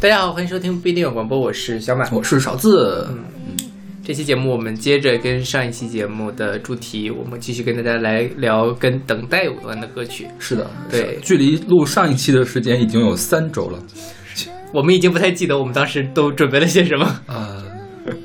[0.00, 2.08] 大家好，欢迎收听不一定有广播，我是小马。
[2.12, 3.04] 我是勺子。
[3.10, 3.24] 嗯
[4.04, 10.28] 这期节目我们接着跟上一期节目的主题，我们继续跟大家来聊跟等待有关的歌曲。
[10.38, 13.78] 是的，对距离录上一期的时间已经有三周了。
[14.72, 17.20] 我们已经不太记得我们当时都准备了些什么。
[17.26, 17.57] 呃，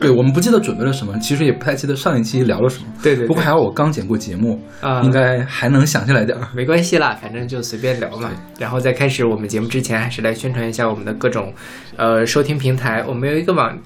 [0.03, 2.85] 对，我们不记得准备了什么，其实也不太记得上一期聊了什么。
[3.01, 6.47] 对对对不过还好我刚剪过节目，啊应该还能想起来点儿。
[6.55, 8.29] 没关系啦，反正就随便聊嘛。
[8.59, 11.53] 然后在开始我们节目之前，还是来宣传一下我们的各种
[11.95, 13.03] 呃收听平台。
[13.07, 13.77] 我们有一个网，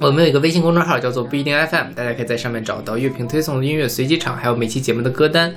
[0.00, 5.52] 我们有一个微信公众号叫做不一定 FM，大家可以在上面找到乐评推送的音乐随机场，还有每期节目的歌单。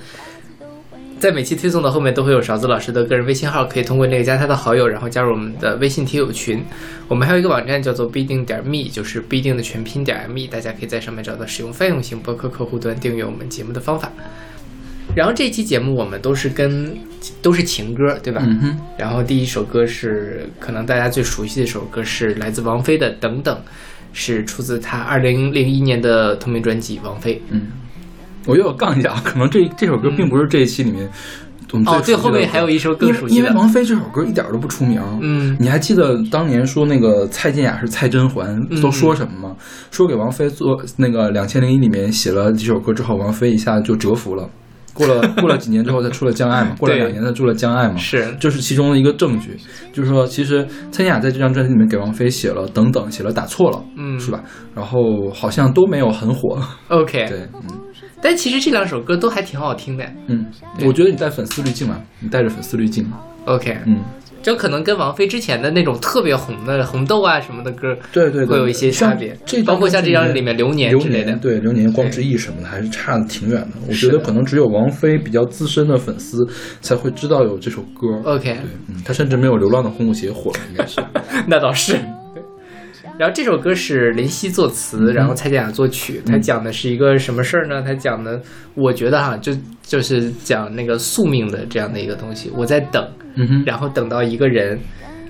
[1.19, 6.63] 在每期推送的后面都会有勺子老师的个人微信号，可以通过那个加他的好友，然后加入我们的微信听友群。
[7.07, 14.11] 我们还有一个网站叫做不一定点 me，就是不一定的全拼点 me，大家可以在上面找到使用泛用型播客客户端订阅我们节目的方法。
[15.15, 16.97] 然后这期节目我们都是跟
[17.41, 18.41] 都是情歌，对吧？
[18.43, 23.55] 嗯哼，然后第一首歌是可能大家最熟悉的一首歌是来自王菲的《等等》，
[24.11, 27.35] 是出自她二零零一年的同名专辑《王菲》。
[27.49, 27.67] 嗯，
[28.45, 31.09] 我又要杠一下，可能这这首歌并不是这一期里面
[31.73, 35.01] 我们哦，对，最后面还有一首更因为王菲这首歌一点儿都不出名。
[35.21, 39.55] 嗯你还记得当年说那个蔡健雅是蔡甄嬛嗯都说什么吗？
[39.91, 44.49] 说给王菲做那个两千零一里面写了几首歌之后，王菲一下就折服了。
[44.93, 49.57] 过了 过了几年之后，才出了《将爱》嘛，过了两年才出了《将爱》嘛，是这是其中的一个证据。
[49.91, 54.41] 就是说，其实蔡健雅在这张专辑里面给王菲写了等等，写了打错了，嗯是吧？
[54.73, 56.57] 然后好像都没有很火。
[56.87, 57.25] OK。
[57.27, 57.61] 对，嗯
[58.25, 60.03] 但其实这两首歌都还挺好听的。
[60.25, 60.43] 嗯，
[60.83, 63.05] 我觉得你带粉丝滤镜嘛，你带着粉丝滤镜
[63.45, 64.01] ，OK，嗯，
[64.41, 73.67] 就可能跟王菲之前的那种特别红的红豆啊什么的歌，对对对，会有一些差别这包括像这张里面面流年流之类的年对流年、光之翼什么的，还是差的挺远的。
[73.87, 76.39] 我觉得可能只有王菲比较资深的粉丝
[76.81, 78.07] 才会知道有这首歌。
[78.23, 78.55] OK 对，
[78.89, 80.99] 嗯，他甚至没有《流浪的红舞鞋》火，应该是。
[81.47, 81.99] 那倒是。
[83.17, 86.21] 然后这首歌是林夕作词，然后蔡健雅作曲。
[86.25, 87.81] 它讲的是一个什么事儿呢？
[87.81, 88.41] 它讲的，
[88.73, 92.51] 我觉得哈，就就是讲那个宿命的这样的一个东西。
[92.53, 93.07] 我在等，
[93.65, 94.77] 然后等到一个人，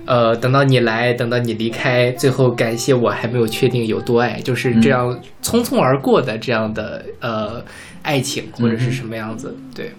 [0.04, 7.62] 呃，等到你来，等到你离开，最后感谢我还没有确定有多爱，就是这样匆匆而过的这样的呃
[8.02, 9.92] 爱情或者是什么样子，对。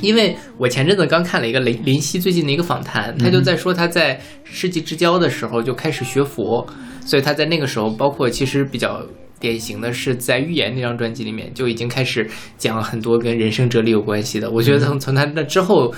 [0.00, 6.66] 因为我前阵子刚看了一个林林夕最近的一个访谈，他就在说他在世纪之交的时候就开始学佛，
[7.04, 9.04] 所以他在那个时候，包括其实比较
[9.40, 14.50] 典型的是在《预言》那张专辑里面就已经开始讲很多跟人生哲理有关系的。
[14.50, 15.92] 我觉得从从他那之后，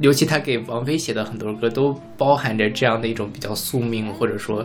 [0.00, 4.64] 尤其他给王菲写的很多歌都包含着这样的一种比较宿命，或者说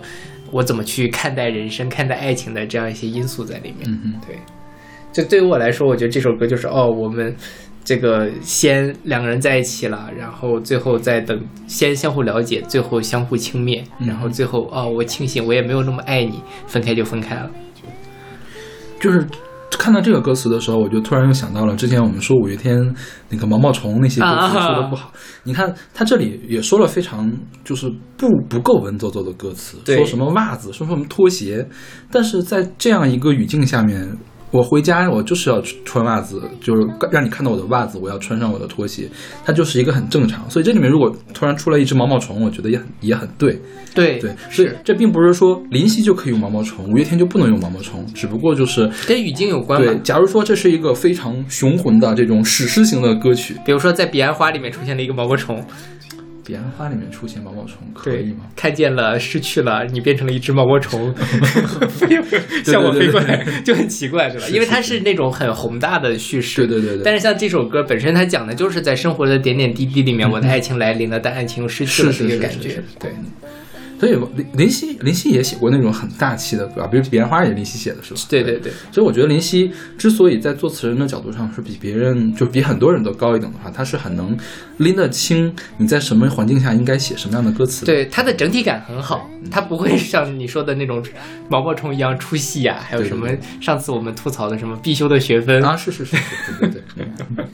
[0.52, 3.84] 我怎么去看待人生、看待爱情的这样一些因素在里面。
[3.86, 4.38] 嗯，对，
[5.12, 7.36] 就对于我来说，我觉得这首歌就是哦，我们
[7.88, 17.50] 这个先两个人在一起了，然后最后再等，先相互了解，最后相互轻蔑，嗯然后最后哦，我庆幸我也没有那么爱你，分开就分开了。
[19.00, 19.26] 就是
[19.72, 22.94] 看到这个歌词的时候，我就突然又想到了之前我们说五月天
[23.30, 25.14] 那个毛毛虫那些歌词啊说的不好。
[25.44, 27.32] 你看他这里也说了非常
[27.64, 31.66] 就是不不够文绉绉的歌词，说什么袜子，说什么拖鞋，
[32.12, 34.18] 但是在这样一个语境下面。
[34.58, 36.82] 我回家，我就是要穿袜子，就是
[37.12, 39.08] 让你看到我的袜子，我要穿上我的拖鞋，
[39.46, 40.50] 它就是一个很正常。
[40.50, 43.62] 所以这里面如果突然出来一只毛毛虫，我觉得也很也很对。
[43.94, 50.00] 对对，所以是这并不是说林夕就可以用毛毛虫，五月天就不能用毛毛虫，只不过就是跟语境有关对，嘛。
[50.04, 55.64] 假如说这是一个非常雄浑的这种史诗型的歌曲，《比如说在《彼岸花》里面出现了一个毛毛虫，
[56.48, 61.14] 彼岸花》里面出现毛毛虫可以吗？，看见了，失去了，你变成了一只毛毛虫，
[62.64, 64.48] 向我飞过来， 就很奇怪，是吧？
[64.48, 67.04] 因为它是那种很宏大的叙事，对对对对。
[67.04, 72.82] 但是像这首歌本身，它讲的就是在生活的点点滴滴里面，我的爱情来临了，但爱情又失去了这个感觉。
[72.98, 73.12] 对，
[74.00, 78.22] 所以林林夕林夕也写过那种很大气的歌，比如《彼岸花》也是林夕写的，是吧？
[78.30, 84.38] 对对对，所以我觉得林夕之所以在作词人的角度上是比别人就比很多人都高一等的话，他是很能
[84.78, 87.94] 拎得清你在什么环境下应该写什么样的歌词的。
[87.94, 91.04] 对他的整体感很好，他不会 像你说的那种
[91.50, 93.28] 毛毛虫一样出戏呀、还有什么
[93.60, 96.16] 上次我们吐槽的什么必修的学分啊，是是是，
[96.60, 97.08] 对对对对。
[97.38, 97.46] 嗯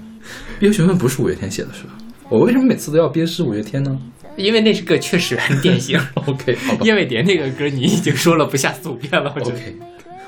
[0.57, 1.89] 毕业学分不是五月天写的，是吧？
[2.29, 3.91] 我为什么每次都要鞭尸五月天呢
[4.35, 5.99] 因为那是个确实很典型。
[6.25, 6.85] ？OK，好吧。
[6.85, 9.55] 燕尾蝶那个歌你已经说了不下四五遍了，我觉得。
[9.55, 9.75] OK，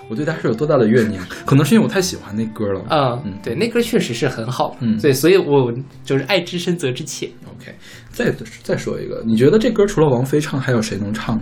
[0.10, 1.22] 我对他是有多大的怨念？
[1.46, 2.81] 可能是因为我太喜欢那歌了。
[2.90, 5.74] 嗯嗯，对，那歌确实是很好，嗯对，所以我
[6.04, 7.30] 就是爱之深责之切。
[7.46, 7.74] OK，
[8.12, 11.40] 再再说一个，你觉得这歌除了王菲唱，还有谁能唱？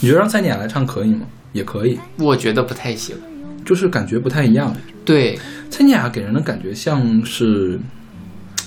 [0.00, 1.26] 你觉得让蔡健雅来唱可以吗？
[1.52, 3.16] 也可以，我觉得不太行。
[3.64, 4.74] 就是感觉不太一样。
[5.04, 5.38] 对，
[5.68, 7.78] 蔡健雅给人的感觉像是，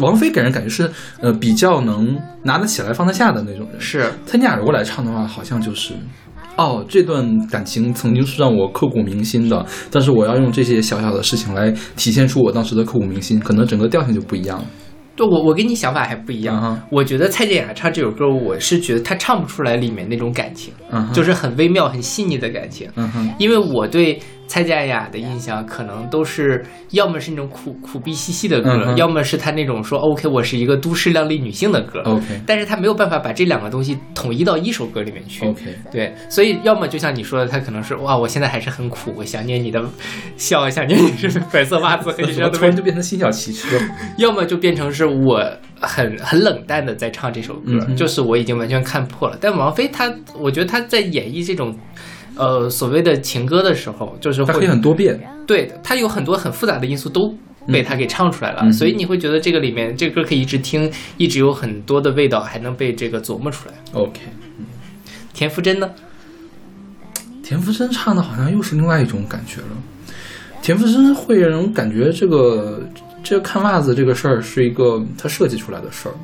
[0.01, 0.89] 王菲给人感觉是
[1.21, 3.79] 呃比较能拿得起来放得下的那种人。
[3.79, 5.93] 是蔡健雅如果来唱的话，好像就是，
[6.57, 14.65] 哦，这段感情曾经是让我刻骨铭心的，但是我要用这些小小的事情来体现出我当时的刻骨铭心，可能整个调性就不一样了。
[15.13, 16.55] 对我我跟你想法还不一样。
[16.55, 22.89] 嗯哼我觉得蔡健雅唱这首歌，我是觉得她唱不出来里面那种感情，嗯哼，就是很微妙、很细腻的感情。
[22.95, 24.19] 嗯哼，因为我对
[24.51, 32.01] 蔡健雅的印象可能都是要么是那种苦苦逼兮兮的歌，嗯要么是她那种说 OK 我是一个都市靓丽女性的歌。
[32.01, 35.47] OK 但是她没有办法把这两个东西统一到一首歌里面去。
[35.47, 39.81] OK，对，所以要么就像你说的，她可能是哇，我现在还是很苦，我想念你的
[40.35, 43.81] 笑，想念你的白色袜子和你怎身上的突然就变成辛晓琪去了？
[44.19, 45.41] 要么就变成是我
[45.79, 49.37] 很很冷淡的在唱这首歌，嗯就是我已经完全看破了。
[49.39, 51.73] 但王菲她，我觉得她在演绎这种。
[52.35, 55.19] 呃，所谓的情歌的时候，就是会它可以很多变。
[55.45, 57.33] 对它有很多很复杂的因素都
[57.67, 63.75] 被他给唱出来了，嗯所以你会觉得这个里面这个歌可以一直听，一直有很多的味道，还能被这个琢磨出来。
[63.93, 64.19] OK，
[65.33, 65.89] 田馥甄呢？
[67.43, 69.67] 田馥甄唱的好像又是另外一种感觉了。
[70.61, 72.81] 田馥甄会让人感觉这个
[73.21, 76.15] 这个看袜子这个事儿是一个他设计出来的事儿。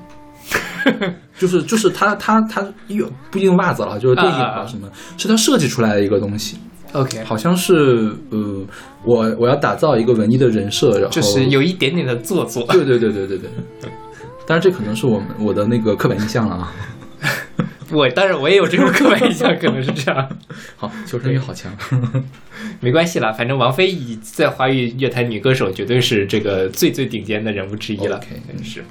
[1.38, 6.58] 就是就是他他他有不一定袜子了，就是电影啊什么，是他设计出来的一个东西。
[6.94, 8.66] OK，好像是呃，
[9.04, 12.66] 我我要打造一个文艺的人设，然后就是有一点点的做作。
[12.68, 13.50] 对对对对对对。
[14.48, 16.74] 当然，这可能是我们我的那个刻板印象了啊。
[17.92, 20.30] 我当然我也有这种刻板印象，可能是这样。
[20.78, 21.72] 好，求生欲好强。
[22.80, 28.16] 没关系啦，反正王菲已在华语乐坛女歌手绝对是这个最最顶尖的人物之一了。
[28.18, 28.84] OK，真是。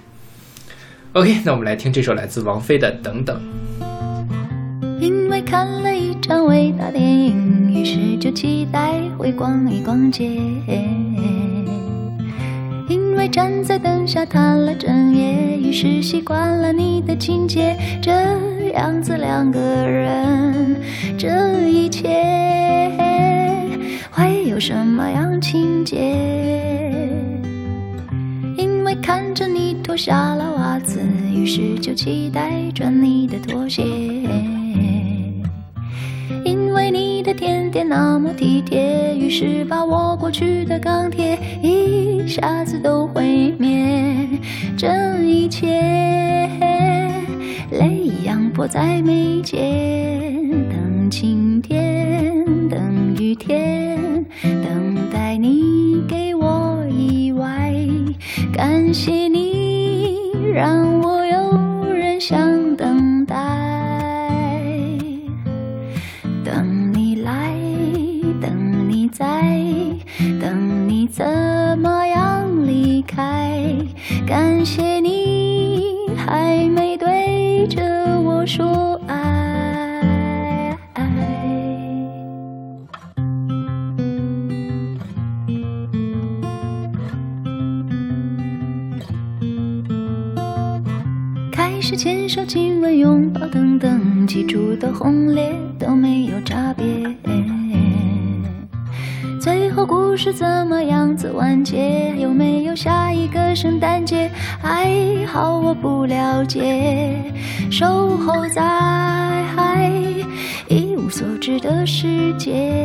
[1.17, 3.41] OK，那我们来听这首来自王菲的《等等》。
[5.01, 10.27] 因为看了一场伟大电影，于是就期待会逛一逛街。
[12.87, 17.75] 因为站在灯下谈了整夜，于是习惯了你的情节。
[18.03, 18.13] 这
[18.75, 20.77] 样子两个人，
[21.17, 22.11] 这一切
[24.11, 27.06] 会有什么样情节？
[29.07, 30.99] 看着你脱下了袜子，
[31.33, 33.85] 于是就期待穿你的拖鞋。
[36.45, 44.29] 因为你的甜点那么体贴，于是把我过去的钢铁一下子都毁灭。
[44.77, 44.89] 这
[45.23, 45.69] 一切
[47.71, 56.36] 泪一样迫在眉间，等晴天，等雨天，等待你给我。
[58.57, 63.37] 感谢你，让我有人想等待。
[66.43, 67.55] 等你来，
[68.41, 69.27] 等你在，
[70.41, 71.27] 等你怎
[71.81, 73.63] 么样离开？
[74.27, 77.83] 感谢你还没对着
[78.23, 79.56] 我说爱。
[91.89, 96.85] 是牵手、亲吻、拥抱等等，起初的轰烈都没有差别。
[99.41, 102.13] 最后故事怎么样子完结？
[102.19, 104.29] 有没有下一个圣诞节？
[104.61, 104.91] 还
[105.27, 107.23] 好我不了解，
[107.71, 109.45] 守候在
[110.67, 112.83] 一无所知的世界，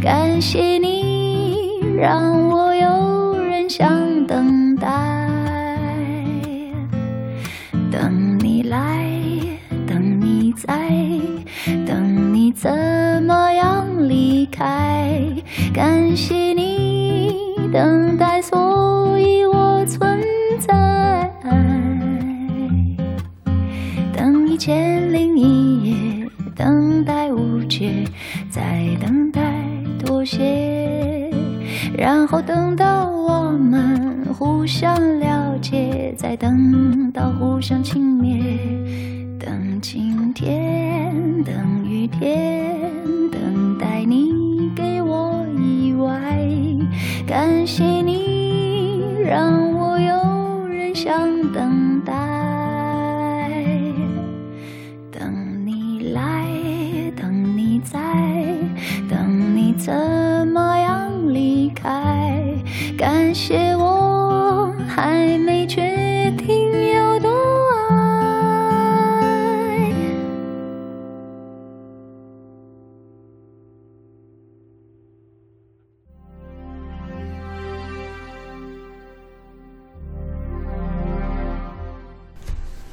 [0.00, 4.86] 感谢你，让我有人想等待。
[7.90, 9.04] 等你来，
[9.86, 10.90] 等你在，
[11.86, 12.70] 等你怎
[13.24, 15.20] 么样离开？
[15.74, 17.34] 感谢你
[17.72, 18.07] 等
[32.42, 39.38] 等到我们互相了解，再等到互相轻蔑。
[39.38, 41.14] 等晴天，
[41.44, 42.77] 等雨天，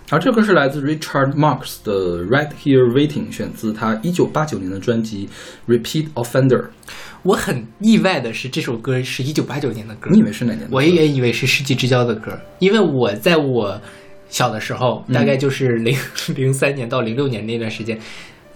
[0.08, 5.28] 然后这歌是来自 Richard Marx 的《Right Here Waiting》，选自他一九八九年的专辑
[5.72, 6.62] 《Repeat Offender》。
[7.24, 10.12] 我很意外的是，这首歌是一九八九年的歌。
[10.12, 10.76] 你以为是哪年的歌？
[10.76, 13.82] 我也以为是世纪之交的歌，因为我在我
[14.30, 15.98] 小的时候，大概就是零
[16.36, 18.00] 零三年到零六年那段时间，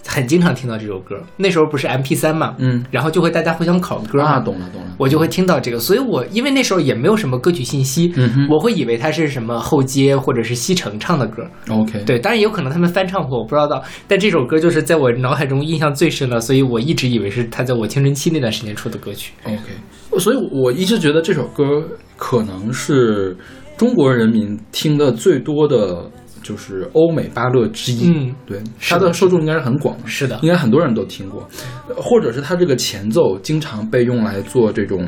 [0.05, 1.21] 很经常听到这首歌。
[1.37, 4.87] 那时候不是 M P 三嘛，嗯然后就会大家互相考歌嘛啊，懂了懂了。
[4.97, 11.43] 我就会听到这个，所以我因为那时候也没有什么歌曲信息，嗯哼我会以为它是什么后街或者是西城唱的歌。
[11.69, 13.83] OK，对，当然也有可能他们翻唱过，我不知道。
[14.07, 19.33] 但这首歌就是在我脑海中印象最深的，所以我一直以为是他在我青春期那段时间出的歌曲。
[19.45, 21.63] OK，所以我一直觉得这首歌
[22.17, 23.37] 可能是
[23.77, 26.09] 中国人民听的最多的
[26.49, 28.09] 就是欧美芭乐之一。
[28.09, 31.47] 嗯，对，它的受众应该是很广的，是的应该很多人都听过，
[31.87, 35.07] 呃或者是它这个前奏经常被用来做这种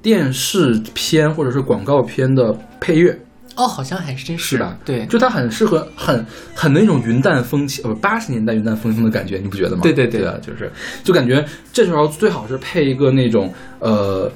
[0.00, 3.14] 电视片或者是广告片的配乐。
[3.56, 4.76] 哦，好像还是真是吧？
[4.84, 6.24] 对，就它很适合，很
[6.56, 9.82] 很那种云淡风轻，呃，八十年代云淡风轻的感觉，你不觉得吗？
[9.82, 10.72] 对对对啊，就是
[11.04, 14.28] 就感觉这时候最好是配一个那种呃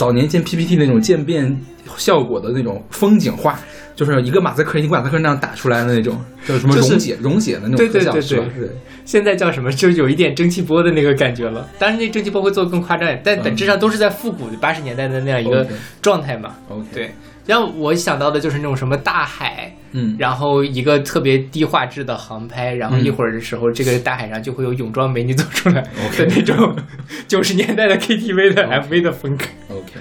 [0.00, 1.54] 早年间 PPT 那种渐变
[1.98, 3.60] 效果的那种风景画，
[3.94, 8.46] 就是一个马赛克一个马赛克那样打出来的那种，叫什么就是溶解溶解的那种对对特效，对是吧？
[8.56, 9.70] 对对现在叫什么？
[9.70, 11.68] 就有一点蒸汽波的那个感觉了。
[11.78, 15.68] 当然，那蒸汽波会做的更夸张点，但本质上都是在复古八十年代的那样一个
[16.00, 16.54] 状态嘛。
[16.70, 17.10] OK，，对，
[17.44, 26.76] 让我想到的就是那种什么大海，嗯，然后一个特别低画质的航拍，然后嗯一会儿的时候，这个大海上就会有泳装美女走出来 OK 的那种
[27.26, 29.44] 九十年代的 KTV 的 MV 的风格。
[29.68, 29.94] OK。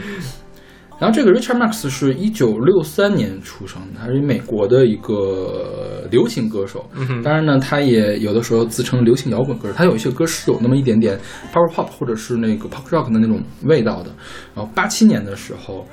[0.99, 6.89] 然后这个 Richard Marx 是一九六三年出生的，他是美国的一个流行歌手。
[6.93, 11.17] 嗯当然呢，他也有的时候自称流行摇滚歌手，他有一些歌是有那么一点点
[11.53, 14.11] power pop 或者是那个 pop rock 的那种味道的。
[14.53, 15.87] 然后八七年的时候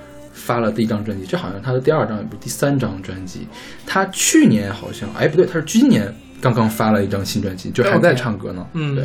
[0.46, 3.48] 发了第一张专辑，这好像是他的第二张，也不是第三张专辑。
[3.84, 8.64] 他去年好像，哎不对，他是今年刚刚发了一张新专辑，就还在唱歌呢。
[8.74, 9.04] 嗯对。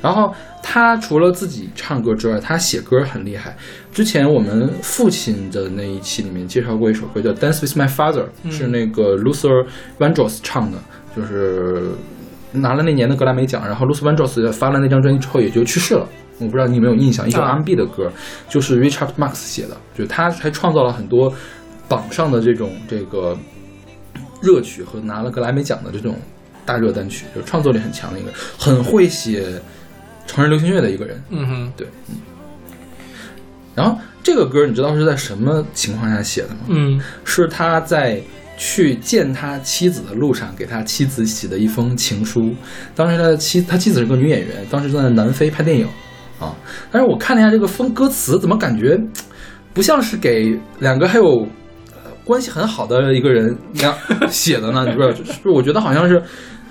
[0.00, 3.54] 然后他除了自己唱歌之外，他写歌很厉害。
[3.92, 9.66] 之前我们父亲的那一期里面介绍过一首歌叫《Dance with My Father》，嗯是那个 Luther
[9.98, 10.78] Vandross 唱的，
[11.14, 11.90] 就是
[12.52, 13.66] 拿了那年的格莱美奖。
[13.66, 16.08] 然后 Luther Vandross 发了那张专辑之后也就去世了。
[16.38, 18.10] 我不知道你有没有印象，一首啊 R&B 的歌，
[18.48, 21.32] 就是 Richard Marx 写的，就他还创造了很多
[21.88, 23.36] 榜上的这种这个
[24.40, 26.16] 热曲和拿了格莱美奖的这种
[26.64, 29.60] 大热单曲，就创作力很强的一个，很会写
[30.26, 31.22] 成人流行乐的一个人。
[31.30, 32.16] 嗯哼，对，嗯。
[33.74, 36.56] 然后这个歌你知道是在什么情况下写的吗？
[36.68, 38.20] 嗯是他在
[38.56, 42.52] 去见他妻子的路上给他妻子写的一封情书。
[42.94, 45.88] 当时他的妻他妻子是个女演员，当时正在南非拍电影
[46.38, 46.54] 啊。
[46.90, 48.98] 但是我看了一下这个风歌词，怎么感觉
[49.72, 51.46] 不像是给两个还有
[52.24, 53.94] 关系很好的一个人那样
[54.28, 54.86] 写的呢？
[54.94, 56.22] 不是，是我觉得好像是。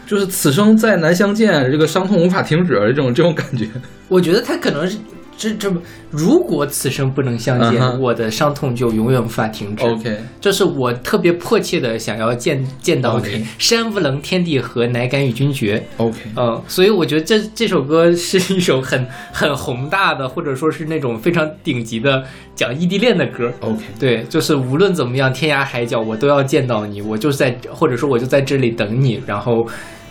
[0.05, 3.67] 就是此生再难相见，这个伤痛无法停止，这种这种感觉。
[4.07, 4.97] 我觉得他可能是
[5.37, 5.79] 这这么，
[6.09, 9.85] 如果此生不能相见我的伤痛就永远无法停止。
[9.85, 15.83] OK，这是我特别迫切的想要见见到你山无棱，天地合，乃敢与君绝。
[15.97, 22.23] OK，嗯，所以我觉得这这首歌是一首很 很宏大的，或者说是那种非常顶级的
[22.55, 23.51] 讲异地恋的歌。
[23.61, 29.67] OK，对，就是无论怎么样，天涯海角我都要见到你，我就在，或者说我就在这里等你，然后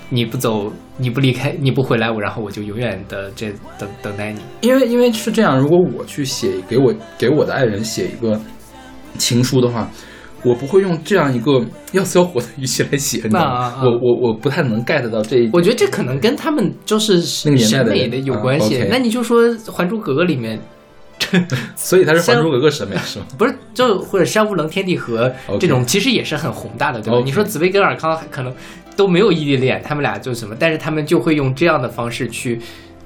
[0.09, 4.41] 你不走，你不离开，你不回来，我然后我就永远的这等等待你。
[4.61, 8.41] 因为因为是这样，如果我去写给我给我的爱人写一个
[9.19, 9.91] 情书的话，
[10.45, 11.61] 我不会用这样一个
[11.91, 13.47] 要死要活的语气来写，你知道吗？
[13.47, 15.51] 啊啊啊我我我不太能 get 到这一点。
[15.53, 17.53] 我觉得这可能跟他们就是审
[17.85, 18.87] 美的有关系。
[18.89, 20.61] 那你就说《还珠格格》里面，
[21.75, 23.27] 所以他是《还珠格格》审美 是吗？
[23.37, 28.55] 不是就或者山无棱，天地合这种，其实也是很宏大的，对你说紫薇跟尔康可能
[28.97, 32.61] 都没有异地恋，他们俩就什么，但是他们就会用这样的方式去。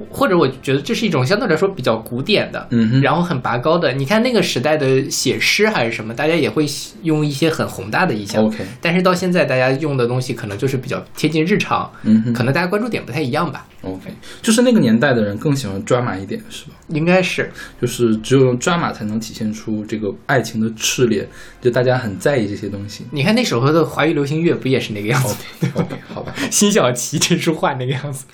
[0.08, 3.92] 或者我觉得这是一种相对来说比较古典的，嗯哼然后很拔高的。
[3.92, 6.64] 你看那个时代的写诗还是什么，大家也会
[7.02, 8.44] 用一些很宏大的意象。
[8.44, 16.72] OK 但是到现在大家用的东西可能就是比较贴近日常，嗯哼可能大家关注点不太一样吧，OK，就是那个年代的人更喜欢抓马一点，是吧？
[16.88, 17.50] 应该是。
[17.80, 21.26] 就是只有用抓马才能体现出这个爱情的炽烈，
[21.60, 23.04] 就大家很在意这些东西。
[23.10, 26.34] 你看那时候的华语流行乐不也是那个样子？OK OK，好吧。
[26.50, 28.24] 辛晓琪、陈淑桦那个样子。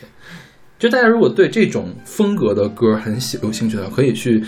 [0.78, 4.42] 就大家如果对这种风格的歌很喜有兴趣的话，可以去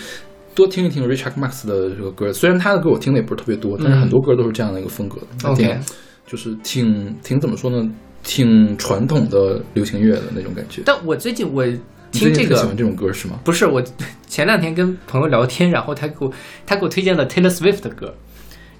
[0.54, 2.32] 多听一听 Richard Marx 的这个歌。
[2.32, 5.48] 虽然他的歌我听的也不是特别多，但是很多歌都是这样的一个风格的。
[5.48, 5.78] OK
[6.26, 7.90] 就是挺挺怎么说呢？
[8.22, 10.82] 挺传统的流行乐的那种感觉。
[10.84, 11.64] 但我最近我
[12.10, 13.38] 听这个喜欢这种歌是吗？
[13.44, 13.82] 不是我
[14.26, 16.32] 前两天跟朋友聊天，然后他给我
[16.66, 18.12] 他给我推荐了 Taylor Swift 的歌，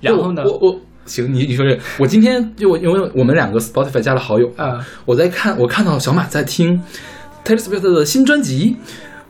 [0.03, 6.83] 然后呢，我我行，你你说这，我今天就我因为我们两个 Spotify 加了好友，啊，我在看，我看到小马在听
[7.45, 8.77] Taylor Swift 的新专辑，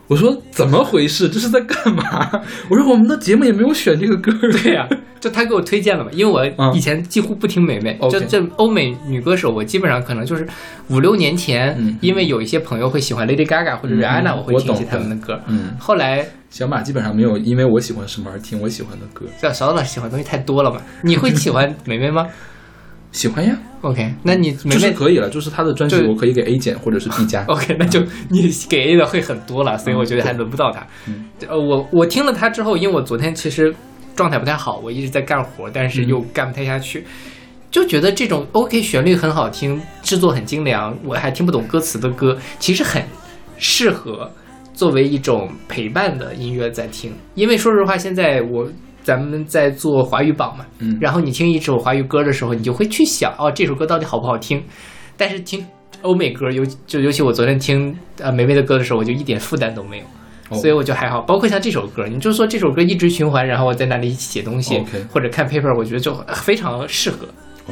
[0.07, 1.29] 我说怎么回事？
[1.29, 2.29] 这是在干嘛？
[2.69, 4.31] 我说我们的节目也没有选这个歌。
[4.41, 4.87] 对呀、
[5.19, 6.73] 就他给我推荐了嘛，因为我嗯。
[6.73, 10.47] 以前几乎不听美美就这欧美女歌手，我基本上可能就是
[10.89, 11.97] 五六年前，嗯。
[12.01, 13.99] 因为有一些朋友会喜欢 Lady Gaga 或者嗯。
[13.99, 15.39] Rihanna，、嗯我会听一些他们的歌。
[15.47, 22.25] 嗯，后来小马基本上没有因为我喜欢什么而听我喜欢的歌，小小老师喜欢的东西太多了嘛，你会喜欢美美吗？
[23.11, 27.43] 喜欢呀，？OK，那你美就是可以了，就是他的专辑我可以给 A 减或者是 B 加。
[27.49, 30.85] OK，那就你给 A 的会很多了，所以我觉得还轮不到他。
[31.07, 33.73] 嗯呃，我我听了他之后，因为我昨天其实
[34.15, 37.05] 状态不太好，我一直在干活，但是又干不太下去，
[37.71, 43.01] 就觉得这种 OK 旋律很好听，制作很精良，我还听不懂歌词的歌，其实很
[43.57, 44.29] 适合
[44.73, 47.13] 作为一种陪伴的音乐在听。
[47.35, 48.69] 因为说实话，现在我
[49.09, 54.61] 咱们在做华语榜嘛，嗯然后你听一首华语歌的时候，你就会去想，哦，这首歌到底好不好听？
[55.17, 55.65] 但是听
[56.03, 60.03] 欧美歌，尤就尤其我昨天听呃梅梅的歌的时候，我就一点负担都没有。
[60.03, 67.27] 哦所以我就还好，包括像这首歌，你就说这首歌一直循环，然后我在那里写东西或者看 paper，我觉得就非常适合。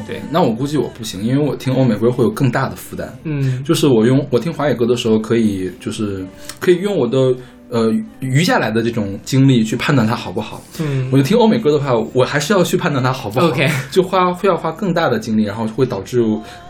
[0.08, 3.12] 对，那我估计我不行，因为我听欧美歌会有更大的负担。
[3.24, 6.24] 嗯，就是我用我听华语歌的时候，可以就是
[6.60, 7.34] 可以用我的
[7.70, 10.62] 呃余下来的这种精力去判断它好不好。
[10.80, 16.22] 嗯我就听欧美歌的话，我还是要去判断它好不好 OK 就花会要花更大的精力，然后会导致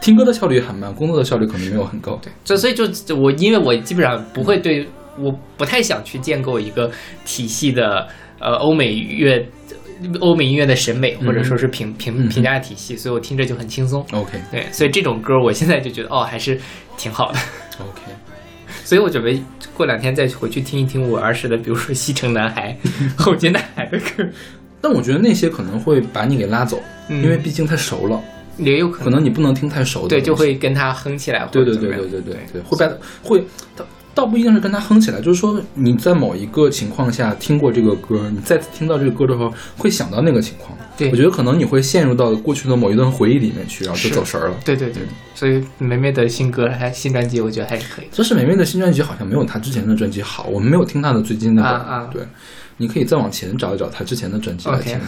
[0.02, 2.20] 听歌的效率很慢，工作的效率可能没有很高。
[2.22, 4.88] 对，就所以就我因为我基本上不会对
[5.20, 6.90] 我不太想去建构一个
[7.26, 8.08] 体系的
[8.40, 9.46] 呃欧美乐。
[10.22, 14.06] 欧美音乐的审美，或者说是评评嗯评价体系，所以我听着就很轻松。
[14.12, 16.56] OK 对，所以这种歌我现在就觉得哦，还是
[16.98, 17.40] 挺好的。
[17.80, 18.04] OK，
[18.88, 22.74] 所以我准备过两天再回去听一听我儿时的，比如说《西城男孩》
[23.22, 24.26] 《后街男孩》的歌，
[24.80, 27.22] 但我觉得那些可能会把你给拉走，嗯。
[27.22, 28.18] 因为毕竟太熟了，
[28.56, 31.46] 也有可可能你不能听太熟的对，就会跟他哼起来。
[31.52, 33.44] 对对对对对对对，会把会，
[33.76, 33.86] 倒
[34.18, 40.76] 倒不一定是跟他哼起来，就是说你在某一个情况下听过这个歌，你再次听到这个歌的时候，会想到那个情况。
[40.98, 44.56] 对我觉得可能你会陷入到过去的某一段回忆里面去，然后就走神儿了。
[44.66, 45.04] 对对对，
[45.36, 48.08] 所以梅梅的新歌还新专辑，我觉得还是可以。
[48.12, 50.48] 就是梅梅的新专辑，好像没有她之前的专辑好。
[50.48, 52.24] 我们没有听她的最近那个，啊啊对，
[52.78, 55.00] 你可以再往前找一找她之前的专辑来听听。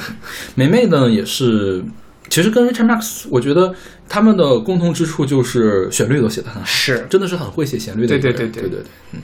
[0.53, 1.83] 梅梅呢也是，
[2.29, 3.73] 其实跟 Richard Marx，我觉得
[4.07, 8.07] 他们的共同之处就是旋律都写的很好，是真的是很会写旋律的。
[8.07, 9.21] 对对对对对对对，嗯。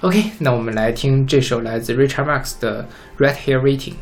[0.00, 2.88] OK，那我们来听这首来自 Richard Marx 的
[3.22, 3.92] 《Right Here Waiting》。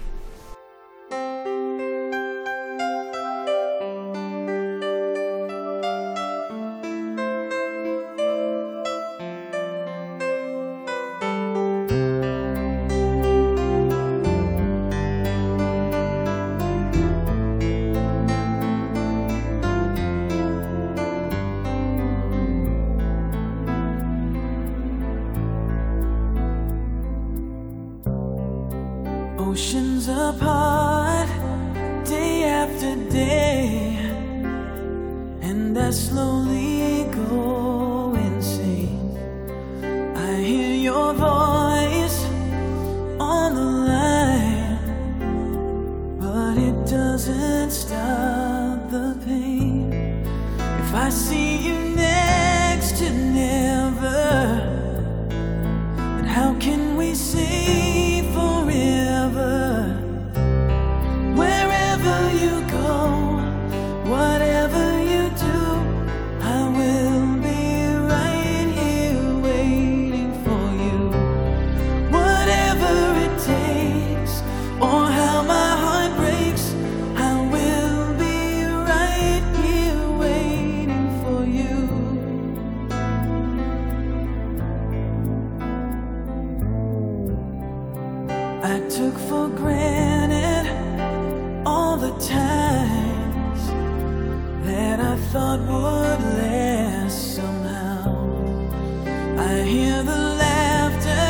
[99.50, 101.28] I hear the laughter,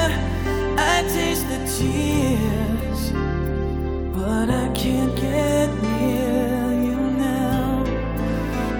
[0.76, 3.12] I taste the tears,
[4.14, 7.82] but I can't get near you now.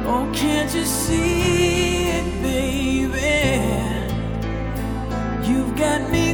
[0.04, 3.40] Oh, can't you see it, baby?
[5.48, 6.29] You've got me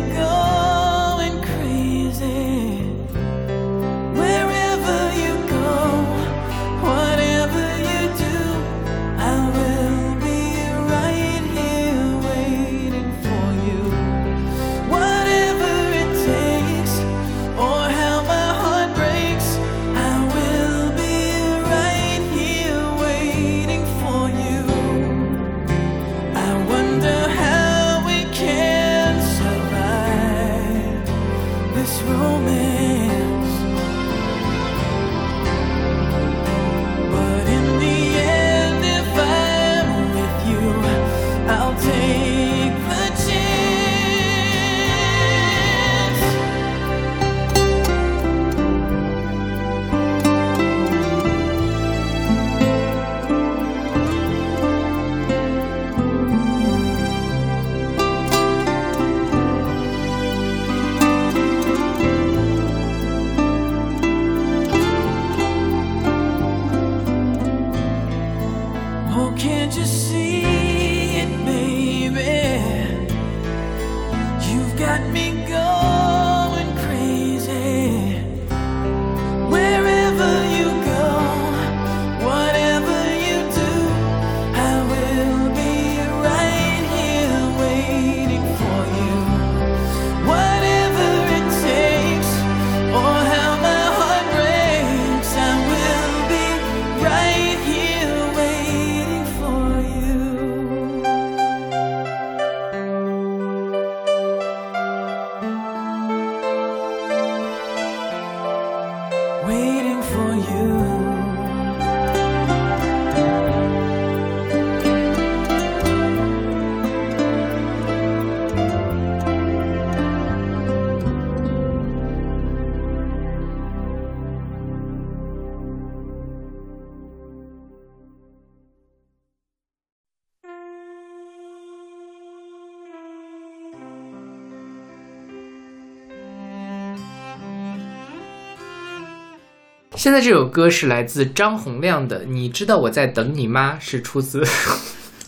[140.06, 144.40] 现在这首歌是来自张洪亮的《你知道我在等你吗》，是出自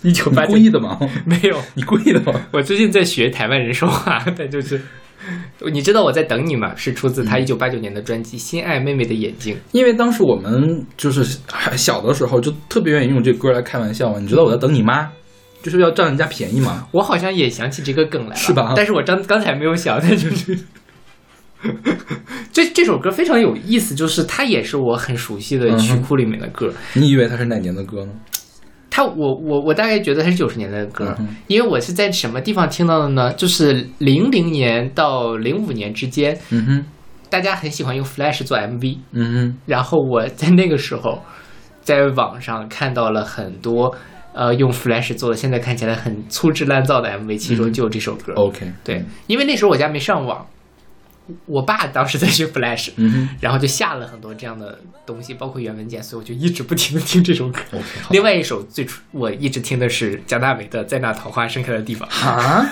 [0.03, 0.97] 一 九你八故意的吗？
[1.27, 2.41] 没有，你故意的吗？
[2.53, 4.81] 我最近在学台湾人说话，但就是
[5.73, 6.77] 你知道我在等你吗？
[6.77, 9.57] 是出自他一九八九年的专辑《心爱妹妹的眼睛》。
[9.73, 14.21] 因为当时我们就是还小的时候，就特别愿意用这歌来开玩笑嘛。
[14.21, 15.11] 你知道我在等你吗，
[15.61, 16.87] 就是要占人家便宜嘛。
[16.93, 20.57] 我好像也想起这个梗来了，是吧但是我刚刚才没有想，但就是。
[22.53, 26.73] 这这首歌非常有意思，就是它也是我很熟悉的曲库里面的歌。
[26.95, 28.13] 你以为它是哪年的歌呢？
[28.91, 33.33] 它我我我大概觉得它是九十年代的歌，嗯因为我是在什么地方听到的呢？
[33.35, 36.85] 就是零零年到零五年之间，嗯哼，
[37.31, 41.23] 大家很喜欢用 Flash 做 MV，嗯哼，然后我在那个时候
[41.83, 43.95] 在网上看到了很多
[44.33, 48.33] 呃用 Flash 做的，现在看起来很粗制滥造的 MV，其中就有这首歌。
[48.35, 50.45] OK，对，因为那时候我家没上网，
[51.47, 57.61] 我爸当时在学 Flash，、嗯然后就下了很多这样的东西，包括原文件，所以我就一直不停的听这首歌。
[58.11, 62.67] 另外一首最初我一直听的是蒋大为的《在那桃花盛开的地方》，啊，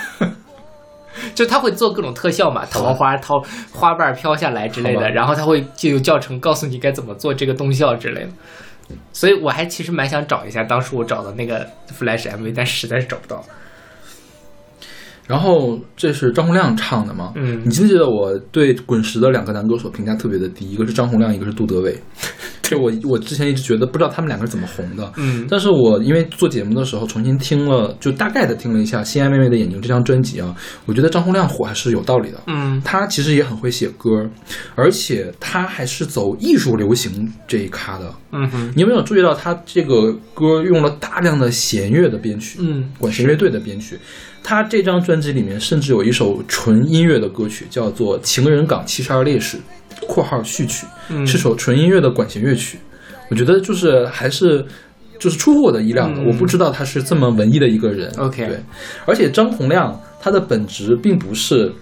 [1.34, 3.42] 就他会做各种特效嘛，桃花桃
[3.72, 8.28] 花瓣飘下来之类的，然后他会就有教程告诉你该怎么做这个动效之类的。
[9.12, 13.44] 所以我还其实蛮想找一下当时我找的那个 Flash MV，但实在是找不到。
[15.26, 17.32] 然后这是张洪亮唱的吗？
[17.34, 21.96] 嗯你记不记得我对滚石的两个男歌手评价特别的低，一个是张洪亮，一个是杜德伟。
[22.68, 30.52] 对我我之前一直觉得不知道他们两个是怎么红的，嗯但是我因为做节目的时候重新听了，就大概的听了一下《心爱妹妹的眼睛》这张专辑啊，
[30.84, 32.42] 我觉得张洪亮火还是有道理的。
[32.48, 34.28] 嗯他其实也很会写歌，
[34.74, 38.12] 而且他还是走艺术流行这一咖的。
[38.32, 42.58] 嗯哼你有没有注意到他这个歌用了大量的弦乐的编曲？
[42.60, 43.96] 嗯管弦乐队的编曲。
[44.48, 49.56] 他这张专辑里面甚至有一首纯音乐的歌曲，叫做《情人港七十二烈士》
[50.06, 52.78] （括号序曲），嗯是首纯音乐的管弦乐曲。
[53.28, 54.64] 我觉得就是还是
[55.18, 58.08] 就是出乎我的意料的，嗯我不知道他是这么文艺的一个人。
[58.18, 58.60] OK 对，
[59.04, 61.72] 而且张洪亮他的本职并不是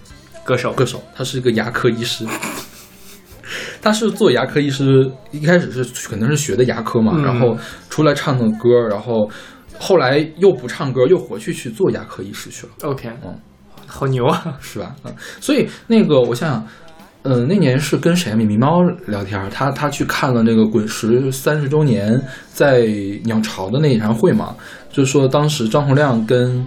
[0.43, 2.25] 歌手歌手，他是一个牙科医师。
[3.83, 7.55] 他是做牙科医师，一开始是可能是学的牙科嘛，嗯然后
[7.91, 9.29] 出来唱的歌，然后
[9.79, 13.35] 后来又不唱歌，又回去去做牙科医师去了，OK，嗯，
[13.87, 14.57] 好牛啊！
[14.61, 14.95] 是吧？
[15.05, 16.67] 嗯，所以那个我想想，
[17.23, 18.37] 呃，那年是跟谁啊？
[18.37, 22.21] 米米猫聊天儿，他他去看了那个滚石三十周年
[22.53, 22.87] 在
[23.25, 24.55] 鸟巢的那一场会嘛，
[24.91, 26.67] 就说当时张洪亮跟。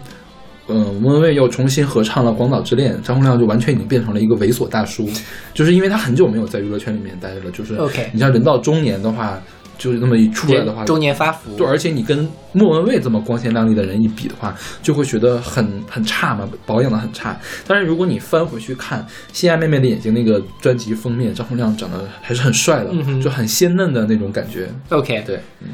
[0.70, 5.08] 嗯，莫文蔚又重新合唱了《广岛之恋》，张洪亮就完全已经变成了一个猥琐大叔，
[5.54, 7.52] 就是因为他很久没有在娱乐圈里面待着了。
[7.52, 9.42] 就是 OK 你像人到中年的话，
[9.78, 17.40] 就是那么一出来的话，中年发福，对，而且你跟莫文蔚这么光鲜亮丽的人一比的话，就会觉得很很差嘛，保养的很差。
[17.68, 23.22] 但是如果你翻回去看《心爱妹妹的眼睛》那个专辑封面，张洪亮长得还是很帅的，嗯哼。
[23.22, 24.68] 就很鲜嫩的那种感觉。
[24.90, 25.70] OK，对，嗯。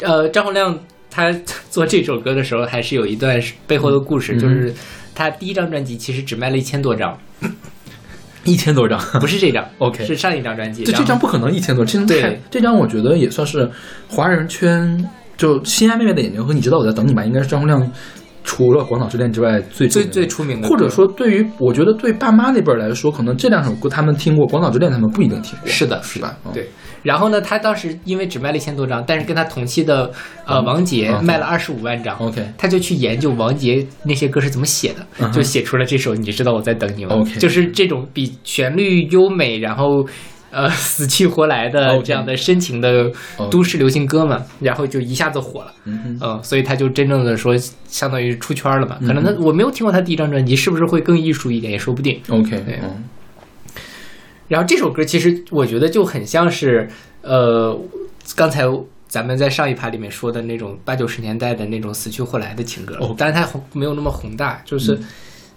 [0.00, 0.78] 呃，张洪亮
[1.10, 1.32] 他
[1.70, 4.74] 做这首歌的时候，还是有一段背后的故事，嗯就是
[5.14, 7.18] 他第一张专辑其实只卖了一千多张，
[8.46, 10.84] 一千多张，不是这张 OK 是上一张专辑。
[10.84, 13.68] 这这张不可能一千多，这张太对这张我觉得也算是
[14.08, 15.04] 华人圈
[15.36, 17.80] 就《心爱妹妹的眼睛》和你知道我在等你吧，应该是张洪亮
[18.46, 26.38] 除了《广岛之恋》之外最最最出名的，或者说对于我觉得对爸妈那辈儿来说，可能这两首歌他们听过，《广岛之恋》他们不一定听过，是的，是吧？
[26.46, 26.66] 嗯对。
[27.02, 30.10] 然后呢，他当时因为只卖了一千多张，但是跟他同期的
[30.44, 32.16] 呃王杰嗯卖了二十五万张。
[32.18, 37.14] ，OK，他就去研究王杰那些歌是怎么写的，嗯就写出了这首《你知道我在等你吗》。
[37.20, 40.04] OK 就是这种比旋律优美，然后
[40.50, 43.10] 呃 死去活来的这样的深情的
[43.50, 45.72] 都市流行歌嘛，然后就一下子火了。
[45.84, 47.56] 嗯所以他就真正的说，
[47.86, 48.98] 相当于出圈了嘛。
[49.00, 52.20] 可能他嗯我没有听过他第一张专辑，是不是会更艺术一点也说不定。
[52.28, 53.04] OK，对嗯
[54.48, 56.88] 然后这首歌其实我觉得就很像是，
[57.22, 57.76] 呃，
[58.36, 58.62] 刚才
[59.08, 64.98] 咱们在上一趴里面说的那种八九十年代的那种死去活来的情歌哦，当然它没有那么宏大，就是。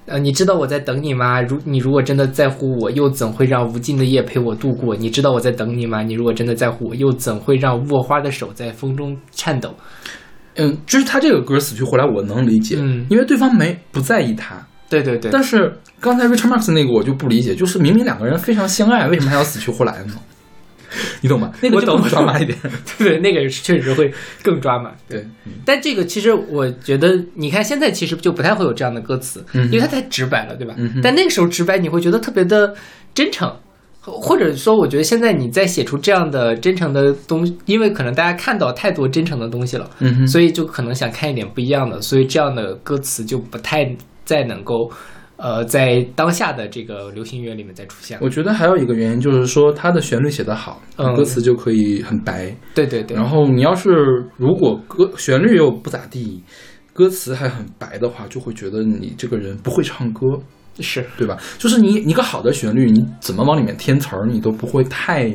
[0.10, 1.42] 嗯呃，你知道我在等你吗？
[1.42, 4.96] 如你如果真的在乎我，又怎会让无尽的夜陪我度过？
[4.96, 6.02] 你知道我在等你吗？
[6.02, 9.74] 你如果真的在乎我，又怎会让握花的手在风中颤抖？
[10.56, 14.56] 嗯，就是他这个歌死去活来，我能理解，嗯因为对方没不在意他。
[14.90, 20.14] 对对对，但是刚才 Richard Marx 那个我就不理解，就是明明两个人非常相爱，为什么还要死去活来呢？
[21.22, 21.52] 你懂吗？
[21.62, 22.58] 那个就更抓马一点。
[22.98, 24.12] 对那个确实会
[24.44, 24.92] 更抓马。
[25.08, 25.26] 对，
[25.66, 30.74] 但这个其实我觉得，你看现在其实就不太会有这样的歌词，嗯因为它太直白了，对吧？
[30.78, 32.74] 嗯但那个时候直白，你会觉得特别的
[33.14, 33.54] 真诚，
[34.02, 44.90] 或者说，我觉得现在你在写出这样的真诚的东西，因为可能大家看到太多真诚的东西了，嗯，所以就可能想看一点不一样的，所以这样的歌词就不太再能够
[45.42, 48.20] 呃，在当下的这个流行音乐里面再出现。
[48.22, 52.54] 我觉得还有一个原因就是说，它的旋律写得好，嗯歌词就可以很白。
[52.76, 53.90] 对对对，然后你要是
[54.36, 56.44] 如果歌旋律又不咋地，
[56.92, 60.28] 歌词还很白的话，就会觉得你这个人不会唱歌，
[60.82, 61.38] 是对吧？
[61.58, 65.32] 就是你一个好的旋律，你怎么往里面添词儿，你都不会太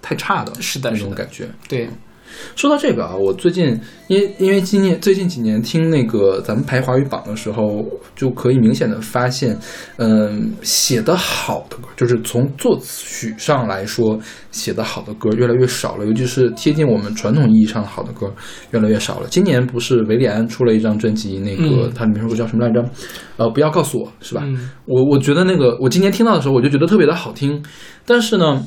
[0.00, 1.46] 太差的，是的是的那种感觉。
[1.68, 1.86] 对，
[2.56, 9.58] 说到这个啊，我最近因为因为今年最近几年听那个咱们排华语榜的时候，就可以明显的发现，
[9.96, 14.18] 嗯，写得好的歌，就是从作曲上来说，
[14.50, 18.32] 写得好的歌越来越少了，尤其是贴近我们传统意义上的好的歌
[18.72, 19.26] 越来越少了。
[19.30, 22.84] 今年不是维里安出了一张专辑，那个、嗯它里面说歌叫什么来着？
[23.36, 24.42] 呃，不要告诉我是吧？
[24.44, 27.62] 嗯我我觉得那个我今年听到的时候，我就觉得特别的好听，
[28.04, 28.62] 但是呢，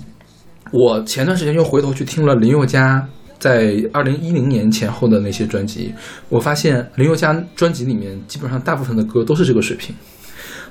[0.71, 3.08] 我前段时间又回头去听了林宥嘉
[3.39, 5.93] 在二零一零年前后的那些专辑，
[6.30, 9.95] 我发现林宥嘉专辑里面基本上大部分的歌都是这个水平。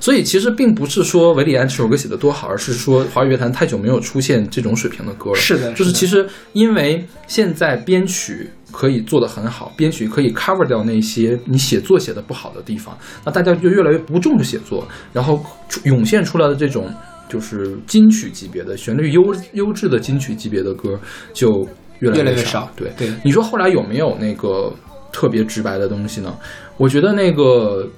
[0.01, 5.37] 所以其实并不是说韦礼安这首歌写的多好，而是说华语乐坛太久没有出现这种水平的歌了。
[5.37, 15.43] 是的就是其实因为现在编曲可以做得很好，编曲可以 cover 掉那些你写作写的不好的地方，那大家就越来越不重视写作，然后
[15.85, 16.93] 涌现出来的这种
[17.27, 21.01] 就是金曲级别的旋律优优质的金曲级别的歌
[21.33, 21.67] 就
[22.13, 24.73] 越来越少对对你说后来有没有那个
[25.13, 26.37] 特别直白的东西呢？
[26.77, 27.89] 我觉得那个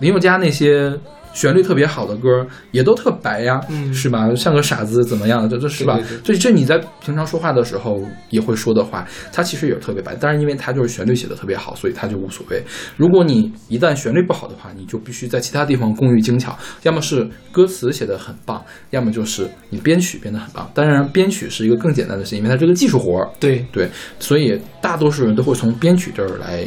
[0.00, 0.92] 林宥嘉那些
[1.32, 4.34] 旋律特别好的歌也都特白呀，嗯是吧？
[4.34, 5.48] 像个傻子怎么样？
[5.48, 6.36] 这这是吧对对对？
[6.36, 12.62] 这这你在平常说话的时候也会说的话，它其实也是特别白，但是因为它就是旋律写的特别好，所以它就无所谓。
[12.96, 20.70] 如果你一旦旋律不好的话，你就必须在其他地方工欲精巧，要么是歌词写的很棒，要么就是你编曲编的很棒。
[20.74, 23.88] 当然，编曲是一个更简单的事情，因为它是个技术活儿，对，对，
[24.18, 26.66] 所以大多数人都会从编曲这儿来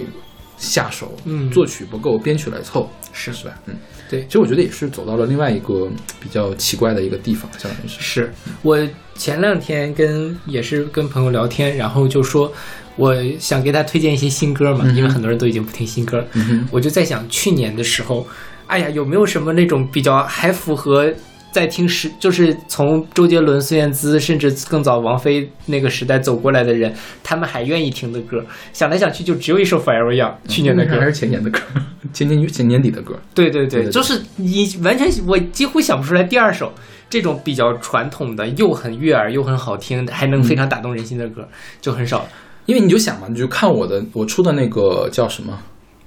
[0.58, 3.54] 下手，嗯作曲不够，编曲来凑，是是吧？
[3.65, 3.76] 嗯，
[4.12, 4.26] 对。
[4.28, 8.34] 其实我觉得也是走到了另外一个比较奇怪的一个地方，相当于是，是。
[8.62, 8.78] 我
[9.15, 12.52] 前两天跟也是跟朋友聊天，然后就说
[12.97, 16.24] 我想给他推荐一些新歌嘛，嗯因为很多人都已经不听新歌
[16.69, 18.28] 我就在想，去年的时候，
[18.67, 21.12] 哎呀，有没有什么那种比较还符合
[21.51, 28.43] 在听时，就是从周杰伦、孙燕姿，甚至更早王菲那个时代走过来的人，他们还愿意听的歌？
[28.71, 31.05] 想来想去，就只有一首《Forever Young》，去年的歌还。
[31.05, 31.59] 是前年的歌，
[32.13, 36.71] 前年前年底的歌，对对对，对对就是你完全我几乎想不出来第二首
[37.09, 41.45] 这种比较传统的，又很悦耳又很好听，还能非常打动人心的歌，
[41.81, 42.25] 就很少。
[42.65, 45.59] 因为你就想嘛，你就看我的我出的那个叫什么？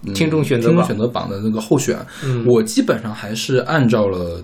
[0.06, 4.42] 嗯听众选择榜听众选择榜的那个候选，嗯我基本上还是按照了。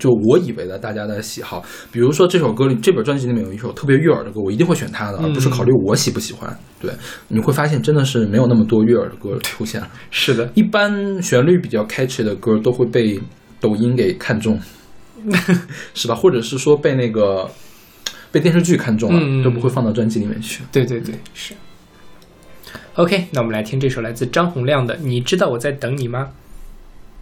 [0.00, 6.58] 就我以为的大家的喜好，比如说这首歌里这本专辑里面有一首特别悦耳的歌，我一定会选它的，而不是考虑我喜不喜欢。
[6.80, 6.90] 对，
[7.28, 9.88] 你会发现真的是没有那么多悦耳的歌出现了。
[10.10, 13.20] 是的，一般旋律比较 catchy 的歌都会被
[13.60, 14.58] 抖音给看中，
[15.94, 16.14] 是吧？
[16.14, 17.48] 或者是说被那个
[18.32, 20.62] 被电视剧看中了，嗯都不会放到专辑里面去。
[20.72, 21.54] 对对对，是。
[22.94, 26.28] OK，那我们来听这首来自张洪量的《你知道我在等你吗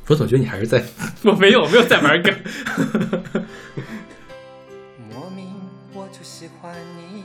[0.09, 0.81] 我总觉得你还是在，》。
[1.23, 2.35] 我没有，我没有在玩梗。
[5.11, 5.53] 莫名
[5.93, 7.25] 我就喜欢你，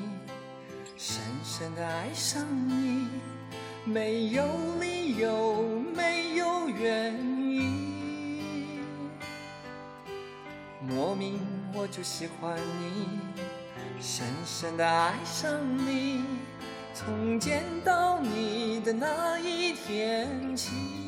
[0.98, 3.08] 深深的爱上你，
[3.86, 4.46] 没有
[4.82, 8.82] 理由，没有原因。
[10.82, 11.39] 莫名
[11.74, 13.08] 我就喜欢你，
[14.02, 15.50] 深深的爱上
[15.88, 16.22] 你，
[16.93, 21.03] 从见到你的那一天起。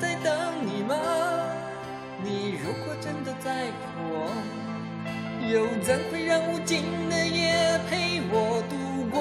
[0.00, 0.32] 在等
[0.62, 0.94] 你吗？
[2.22, 4.28] 你如果真的在乎我，
[5.48, 8.76] 又怎会让无尽的夜陪我度
[9.10, 9.16] 过？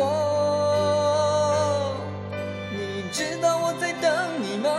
[2.72, 4.12] 你知道我在等
[4.42, 4.70] 你吗？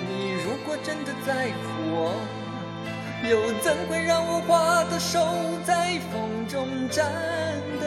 [0.00, 2.14] 你如果真的在乎我，
[3.28, 5.18] 又怎会让我花的手
[5.64, 7.04] 在风中颤
[7.80, 7.86] 抖？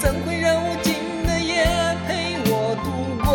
[0.00, 0.94] 怎会让无尽
[1.26, 1.66] 的夜
[2.08, 2.90] 陪我度
[3.22, 3.28] 过？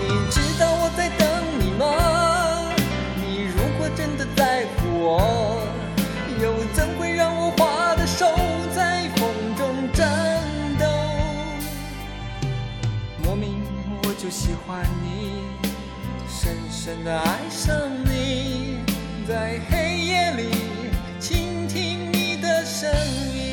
[0.00, 1.28] 你知道我在等
[1.60, 2.72] 你吗？
[3.16, 5.60] 你如果真的在乎我，
[6.40, 8.34] 又怎会让我花的手
[8.74, 9.28] 在风
[9.58, 10.00] 中颤
[10.78, 10.86] 抖？
[13.22, 13.62] 莫名
[14.04, 15.44] 我就喜欢你，
[16.26, 17.76] 深深的爱上
[18.06, 18.78] 你，
[19.28, 20.48] 在黑夜里
[21.20, 23.51] 倾听你的声音。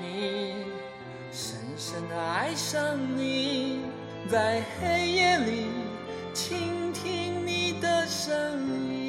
[0.00, 0.54] 你。
[1.32, 3.80] 深深的爱上你，
[4.28, 5.66] 在黑夜里
[6.34, 8.34] 倾听你的声
[8.92, 9.00] 音。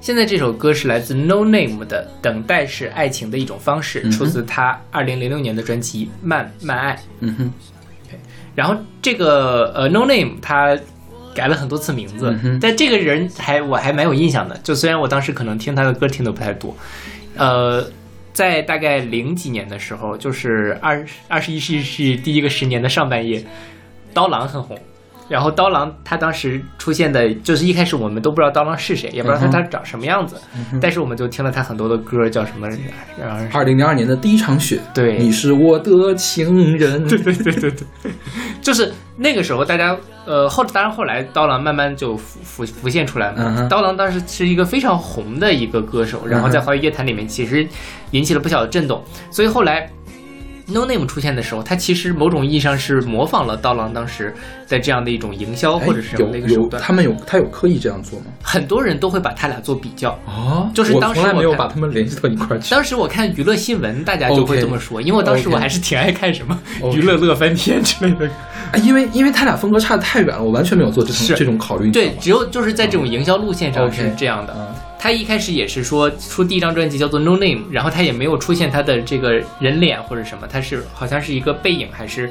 [0.00, 6.96] 现在这首歌是来自 No Name 的《等待是爱情的一种方式》，嗯出自他二零零六年的专辑《慢慢爱》。
[7.20, 7.52] 嗯哼，
[8.58, 10.76] 然后这个呃 No Name 他
[11.32, 14.58] 改了很多次名字，嗯但这个人还我还蛮有印象的。
[14.64, 16.76] 就虽然我当时可能听他的歌听的不太多，
[17.36, 17.88] 呃，
[18.32, 23.44] 在大概零几年的时候，就是二二十一世纪第一个十年的上半叶，
[24.12, 24.76] 刀郎很红。
[25.28, 30.36] 然后刀郎他当时出现的，就是一开始我们都不知道刀郎是谁，也不知道他他长什么样子，
[30.80, 32.66] 但是我们就听了他很多的歌，叫什么，
[33.20, 35.18] 然后二零零二年的第一场雪，对。
[35.18, 37.70] 你是我的情人， 对对对对。
[38.02, 38.12] 对，
[38.62, 43.36] 就是那个时候，大家呃后当然后来刀郎慢慢就浮浮浮现出来了。
[43.38, 47.66] 嗯刀郎当时是一个非常红的一个歌手，然后在华语乐坛里面其实
[48.12, 49.90] 引起了不小的震动，所以后来。
[50.70, 54.34] No Name 出现的时候，它其实某种意义上是模仿了刀郎当时
[54.66, 58.26] 在这样的一种营销或者是什么的一个手段，他们有他有刻意这样做吗？
[58.42, 60.10] 很多人都会把他俩做比较。
[60.26, 62.70] 哦就是当时我从来没有把他们联系到一块儿去。
[62.70, 66.58] 当时我看娱乐新闻，大家就会这么说因为我当时我还是挺爱看什么
[66.94, 68.30] 娱乐乐翻天之类的。
[68.72, 71.90] 哎，因为因为他俩风格差的太远了，我完全没有做这种这种考虑。
[71.90, 74.74] 对，只有就是在这种营销路线上是这样的。
[74.98, 82.28] 嗯他一开始也是说出第一张专辑叫做 No Name，然后他也没有出现他的这个人脸或者什么，他是好像是一个背影，还是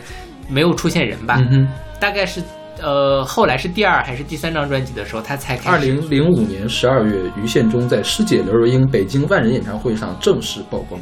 [0.49, 1.37] 没有出现人吧？
[1.39, 2.41] 嗯哼，大概是
[2.81, 5.69] 呃后来是第二还是第三张专辑的时候，他才开始。
[5.69, 10.99] 二零零五年十二月，于宪忠在师姐刘若英北京万人演唱会上正式曝光。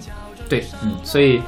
[0.47, 0.95] 对，嗯。
[1.03, 1.41] 所以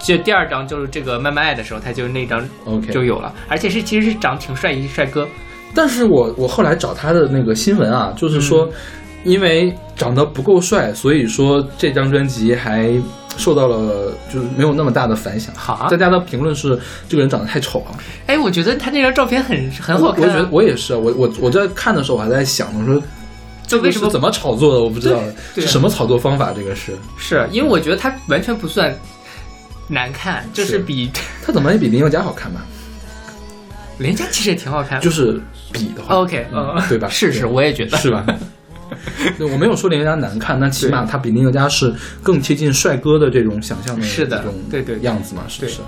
[0.00, 5.28] 这第二张就是这个慢慢爱的时候，他就那张 OK，就有了，而且是其实是长挺帅一帅哥，
[5.74, 8.72] 但是我我后来找他的那个新闻啊，就是说，嗯
[9.24, 12.90] 因为长得不够帅，所以说这张专辑还
[13.36, 15.54] 受到了就是没有那么大的反响。
[15.54, 17.96] 好啊大家的评论是这个人长得太丑了。
[18.26, 23.02] 哎，我觉得他那张照片很很好看、啊，我我觉得我也是，我我我在看的时候我还在想，我说
[23.66, 24.80] 这为什么怎么炒作的？
[24.80, 25.20] 我不知道
[25.54, 26.52] 是什么炒作方法。
[26.56, 28.96] 这个是是因为我觉得他完全不算
[29.88, 31.10] 难看，就是是比
[31.44, 32.64] 他怎么也比林宥嘉好看吧？
[33.98, 35.04] 林宥嘉其实也挺好看的。
[35.04, 35.40] 就是
[35.72, 37.08] 比的话 OK，嗯，对吧？
[37.08, 38.24] 是是，我也觉得是吧？
[39.38, 45.04] 对，我没有说林宥嘉难看，那起码他比林宥嘉是更贴近帅哥的这种想象的是的对对对。
[45.04, 45.80] 样子嘛，是不是？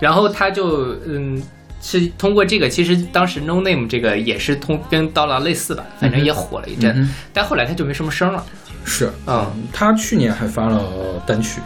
[0.00, 1.42] 然后他就嗯。
[1.86, 8.42] 是通过这个，其实当时 No Name 这个也是通跟刀郎类似吧，反正也火了一阵，嗯但后来他就没什么声了。
[8.86, 10.82] 是嗯，他去年还发了
[11.26, 11.60] 单曲，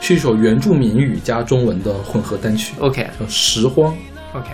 [0.00, 3.08] 是一首原住民语加中文的混合单曲，OK。
[3.20, 3.94] 叫《拾荒》。
[4.36, 4.48] OK，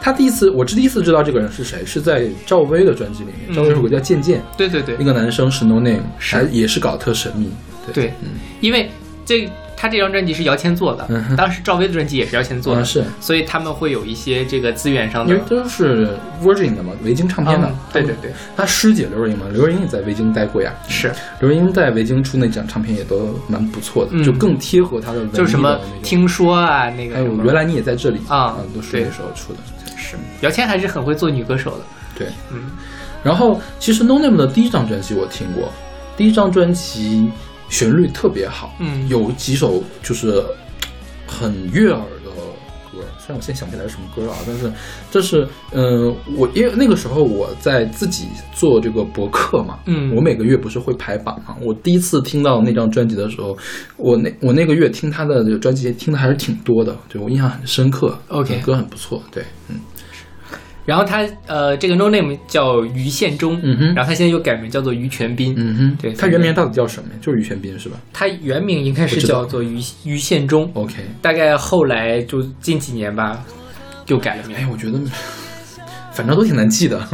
[0.00, 3.36] 他第一次，我是第一次知道这个人是谁，是在赵薇的专辑里面。
[3.48, 3.54] 嗯。
[3.54, 4.96] 赵薇有个叫《渐渐》，对对对。
[4.98, 6.36] 那个男生是 No Name，是。
[6.36, 7.50] 还也是搞特神秘。
[7.92, 8.04] 对。
[8.04, 8.14] 对，
[8.60, 8.90] 因为
[9.24, 13.04] 这他这张专辑是姚谦做的，嗯当时赵薇的专辑也是姚谦做的，啊是。
[13.20, 16.08] 所以他们会有一些这个资源上的因为都是
[16.42, 17.68] Virgin 的嘛，维京唱片的。
[17.68, 20.72] 嗯对对对，他师姐刘若英嘛，刘若英也在维京待过呀。
[20.88, 21.12] 是。
[21.40, 24.24] 刘若英在维京出那张唱片也都蛮不错的，嗯。
[24.24, 29.58] 就更贴合她的文艺的就是什么听说啊，那个还有原来你也在这里啊对都是那时候出的。
[30.06, 30.16] 是。
[30.42, 31.84] 姚谦还是很会做女歌手的，
[32.18, 32.70] 对，嗯。
[33.22, 35.68] 然后其实 No Name 的第一张专辑我听过，
[36.16, 37.28] 第一张专辑
[37.68, 39.08] 旋律特别好，嗯。
[39.08, 40.44] 有几首就是
[41.26, 42.30] 很悦耳的
[42.92, 44.72] 歌，虽然我现在想不起来是什么歌啊，但是
[45.10, 50.14] 这是呃，我因为那个时候我在自己做这个博客嘛，嗯。
[50.14, 53.56] 我每个月不是会排榜嘛，我第一次听到那张专辑的时候，
[53.96, 59.80] 我那我那个月听他的这个专辑听的还是挺多的，对我印象很深刻 OK 歌很不错，对，嗯
[60.86, 63.94] 然后他呃，这个 No Name 叫于宪忠，嗯哼。
[63.94, 67.18] 然后他现在又改名叫做于全斌，嗯哼，对他原名到底叫什么呀？
[67.20, 67.96] 就是于全斌是吧？
[68.12, 73.44] 他原名应该是叫做于于宪忠，？OK，大概后来就近几年吧，
[74.06, 74.56] 又改了名。
[74.56, 74.98] 哎，我觉得
[76.12, 77.06] 反正都挺难记的，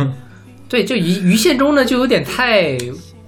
[0.69, 2.77] 对，就于于宪忠呢，就有点太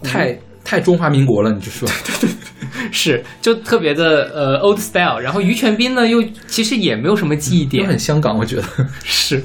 [0.03, 1.89] 太太中华民国了，你就说，
[2.93, 5.19] 是，就特别的呃 old style。
[5.19, 8.63] 然后于全斌呢，又其实也没有什么记忆都点，很香港，我觉得。
[9.03, 9.43] 是，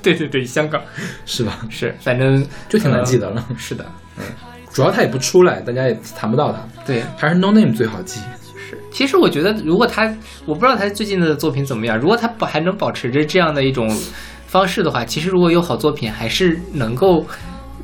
[0.02, 0.80] 对对对，香港
[1.26, 1.58] 是吧？
[1.70, 3.44] 是，反正 就挺难记得了。
[3.48, 3.84] 呃是的，
[4.18, 4.24] 嗯
[4.72, 8.20] 主要他也不出来，大家也谈不到他，对，还是 No Name 最好记。
[8.70, 8.78] 是。
[8.92, 10.04] 其实我觉得，如果他，
[10.46, 13.88] 我不知道他最近的作品怎么样，如果他保还能保持着这样的一种
[14.46, 17.26] 方式的话，其实如果有好作品，还是能够。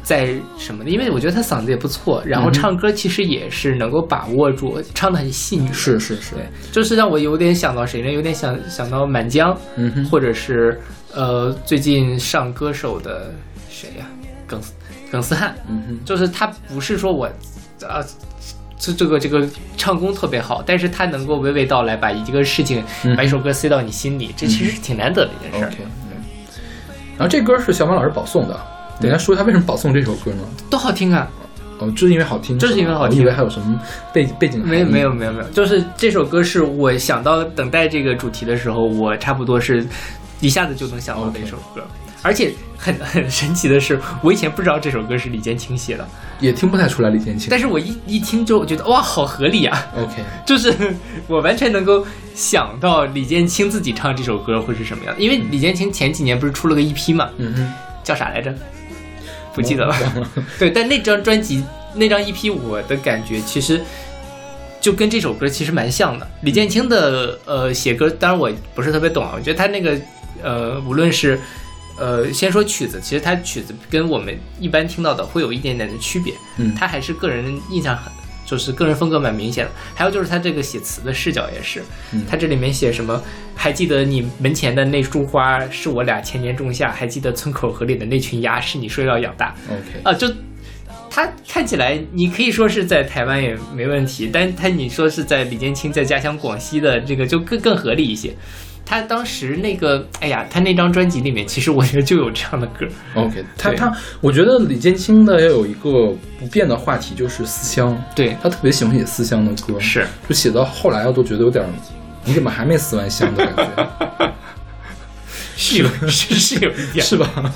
[0.03, 0.91] 在什么的？
[0.91, 5.67] 因为我觉得他嗓子也不错，然后唱歌其实也是能够把握住，唱的很细腻。
[5.73, 6.37] 是是是，
[6.71, 8.12] 就是让我有点想到谁呢？
[8.12, 10.81] 有点想想到满江，嗯哼，或者是
[11.17, 13.33] 呃最近上歌手的
[13.69, 14.07] 谁呀、
[14.47, 14.61] 耿
[15.11, 17.27] 耿思汉，嗯哼，就是他不是说我
[17.83, 18.01] 啊。
[18.79, 19.49] 这这个这个
[19.79, 25.73] 唱功特别好，但是他能够娓娓道来，把一个事情、嗯把一首歌塞到你心里，这其实是挺难得的一件事儿。
[27.17, 28.61] 然后这歌是小马老师保送的，
[29.01, 30.43] 等一下说一下为什么保送这首歌呢？
[30.69, 31.27] 都好听啊！
[31.79, 33.81] 哦，就是因为好听，就是因为好听我以为还有什么
[34.12, 39.85] 背背景没有没有没有没有，就是这首歌是我想到等待这个主题的时候，我差不多是
[40.41, 41.87] 一下子就能想到的一首歌。
[42.22, 46.09] 而且很 很神奇的是，我以前不知道这首歌是李建清写的，
[46.41, 47.49] 也听不太出来李建清。
[47.51, 50.14] 但是我一一听之后，我觉得哇，好合理啊！OK，
[50.45, 50.74] 就是
[51.28, 57.72] 我完全能够想到李建清自己唱这首歌会是什么样，因为李建清前几年不是出了个 EP 嘛，嗯哼，
[58.03, 58.53] 叫啥来着？
[59.55, 59.95] 不记得了。
[60.59, 61.62] 对，但那张专辑
[61.95, 63.80] 那张 EP，我的感觉其实
[64.80, 66.26] 就跟这首歌其实蛮像的。
[66.43, 69.99] 李建清的呃写歌，当然我不是特别懂啊，我觉得他那个
[70.43, 71.39] 呃无论是
[71.99, 78.12] 呃先说曲子，其实它曲子跟我们一般听到的会有一点点的区别，嗯它还是个人印象很。
[78.49, 81.82] 就是个人风格蛮明显的，还有就是他这个写词的视角也是，
[82.12, 83.20] 嗯他这里面写什么？
[83.57, 90.32] 还记得你门前的那束花是我俩前年种下，还记得村口河里的那群鸭是你说要养大，OK，啊，就
[91.11, 98.32] 他看起来，你可以说是在台湾也没问题，但他你说是在李建清在家乡广西的这个就更更合理一些。
[98.87, 108.01] 他当时那个，哎呀，他那张专辑里面，其实我觉得就有这样的歌，OK，他他，我觉得李建清的要有一个不变的话题，就是思乡。
[108.14, 110.07] 对，他特别喜欢写思乡的歌，是。
[110.28, 111.64] 就写到后来我都觉得有点，
[112.24, 114.32] 你怎么还没思完乡的感觉，
[115.59, 117.53] 是有是是有一点， 是吧？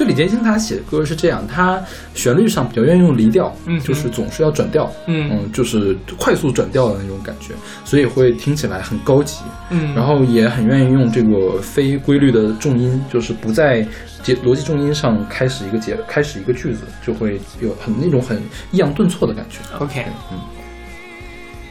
[0.00, 1.78] 就李建清他写的歌是这样，他
[2.14, 7.52] 旋律上比较愿意用离调，嗯就是总是要转调，嗯嗯，就是快速转调的那种感觉，
[7.84, 9.40] 所以会听起来很高级。
[9.68, 13.86] 嗯，然后也很愿意用这个非规律的重音，就是不在
[14.22, 18.38] 节逻辑重音上开始一个节，开始一个句子，就会有很那种很
[18.70, 19.58] 抑扬顿挫的感觉。
[19.84, 20.38] OK，嗯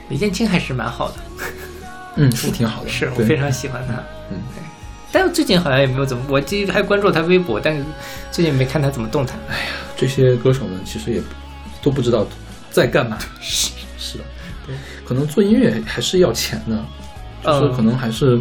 [0.10, 1.16] 李建清还是蛮好的，
[2.18, 3.94] 嗯，是挺好的， 是我非常喜欢他，
[4.30, 4.69] 嗯对。
[5.12, 7.84] 但是最近好像也没有怎么，我记得还关注他微博，但是
[8.32, 9.36] 最近没看他怎么动态。
[9.98, 11.22] 这些歌手们其实也
[11.82, 12.26] 都不知道
[12.70, 13.18] 在干嘛。
[13.42, 14.24] 是是的，
[14.68, 16.86] 对，可能做音乐还是要钱的，
[17.44, 18.40] 就是嗯可能还是。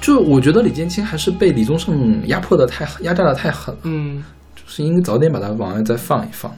[0.00, 4.24] 就我觉得李建清还是被李宗盛压迫的太压榨的太狠了，嗯，
[4.56, 6.52] 就是应该早点把他往外再放一放。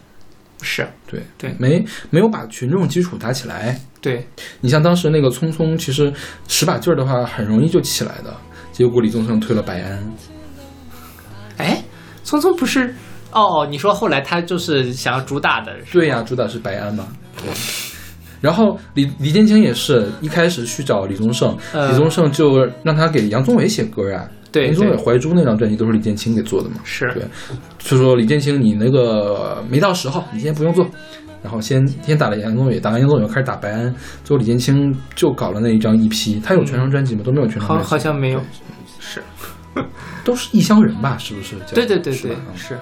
[0.64, 3.78] 是对对没没有把群众基础打起来。
[4.00, 4.26] 对，
[4.60, 6.12] 你像当时那个匆匆，其实
[6.48, 8.34] 使把劲儿的话，很容易就起来的。
[8.72, 10.12] 结果李宗盛推了白安，
[11.58, 11.82] 哎，
[12.24, 12.92] 聪聪不是
[13.30, 13.66] 哦？
[13.70, 17.06] 你说后来他就是想要主打的，对呀、主打是白安嘛。
[18.40, 24.28] 然后李李建清也是一开始去找李宗盛，呃李宗盛就让他给杨宗纬写歌啊。
[24.54, 26.76] 对杨宗纬《怀珠》那张专辑都是李建清给做的嘛。
[26.84, 27.24] 是对，
[27.78, 30.86] 就说李建清你那个没到时候，你先不用做。
[31.42, 37.22] 然后先先打了杨宗纬，打完杨宗纬开始打白安，最后李建清就搞了那一张 EP，他有全张专辑吗？
[37.22, 38.40] 都没有全张好专辑，好像没有，
[38.98, 39.20] 是
[40.24, 41.18] 都是异乡人吧？
[41.18, 41.56] 是不是？
[41.74, 42.78] 对对对对是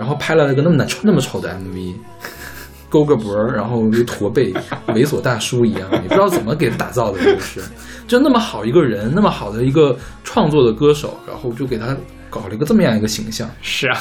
[0.00, 1.94] 然后拍了一个那么难那么丑的 MV，
[2.88, 4.52] 勾个脖儿，然后一驼背，
[4.88, 7.60] 猥琐大叔一样，也不知道怎么给他打造的，就是
[8.06, 11.96] 就那么好一个人，那么好的一个创作的歌手，然后就给他
[12.30, 13.50] 搞了一个这么样一个形象。
[13.60, 13.98] 是啊，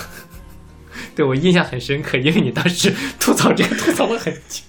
[1.16, 4.62] 对我印象很深刻，因为你当时吐槽这个吐槽了很久。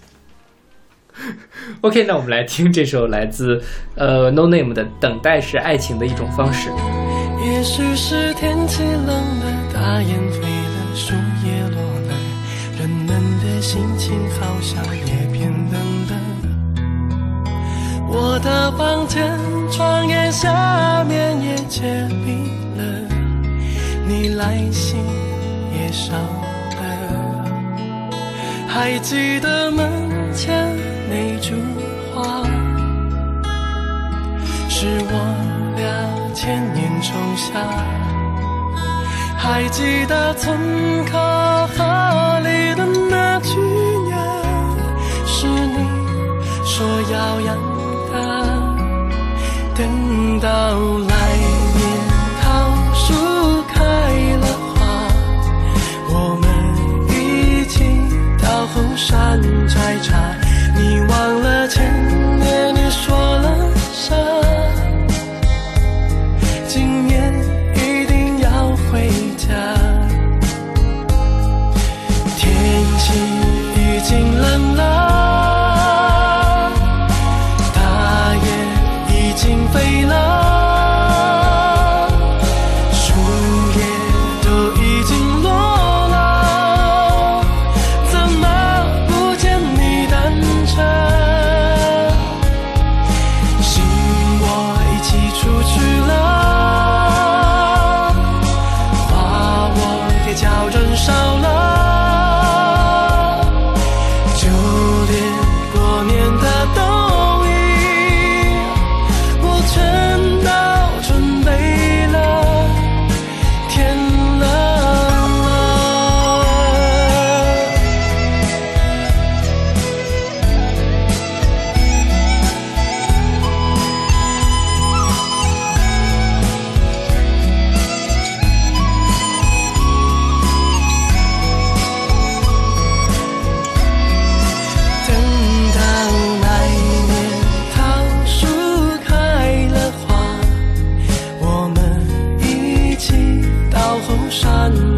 [1.80, 3.62] OK，那我们来听这首来自
[3.94, 6.70] 呃 No Name 的《等待是爱情的一种方式》。
[7.44, 11.14] 也许是天气冷了，大雁飞了，树
[11.44, 12.14] 叶落了，
[12.78, 13.08] 人们
[13.40, 14.82] 的心情好像
[18.18, 19.30] 我的房间
[19.70, 21.82] 窗沿下面也结
[22.24, 22.48] 冰
[22.78, 22.82] 了，
[24.08, 24.98] 你来信
[25.74, 26.24] 也少了。
[28.66, 30.74] 还记得门前
[31.10, 31.56] 那株
[32.14, 32.42] 花，
[34.70, 35.12] 是我
[35.76, 35.86] 俩
[36.34, 37.44] 千年种下。
[39.36, 40.58] 还记得村
[41.04, 41.18] 口
[41.68, 43.60] 河里的那句
[44.08, 44.16] 鸟，
[45.26, 45.76] 是你
[46.64, 47.75] 说要养。
[50.46, 50.52] 到
[51.08, 51.14] 来
[51.74, 51.82] 年
[52.40, 53.04] 桃树
[53.66, 53.74] 开
[54.36, 54.78] 了花，
[56.08, 56.44] 我们
[57.10, 57.74] 一起
[58.40, 60.14] 到后山摘茶。
[60.76, 61.82] 你忘了前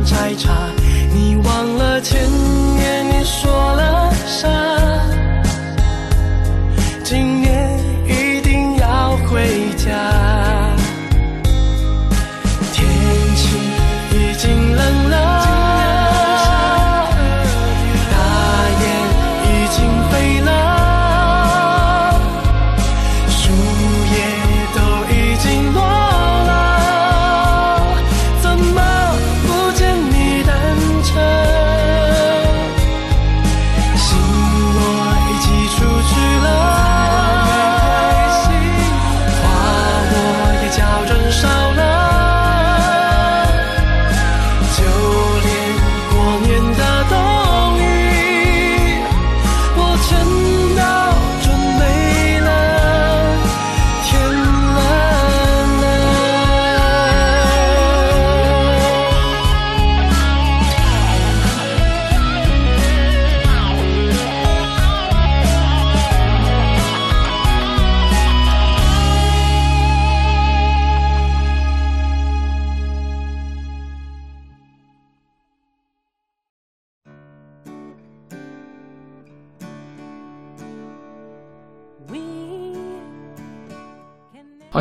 [0.05, 0.78] 采茶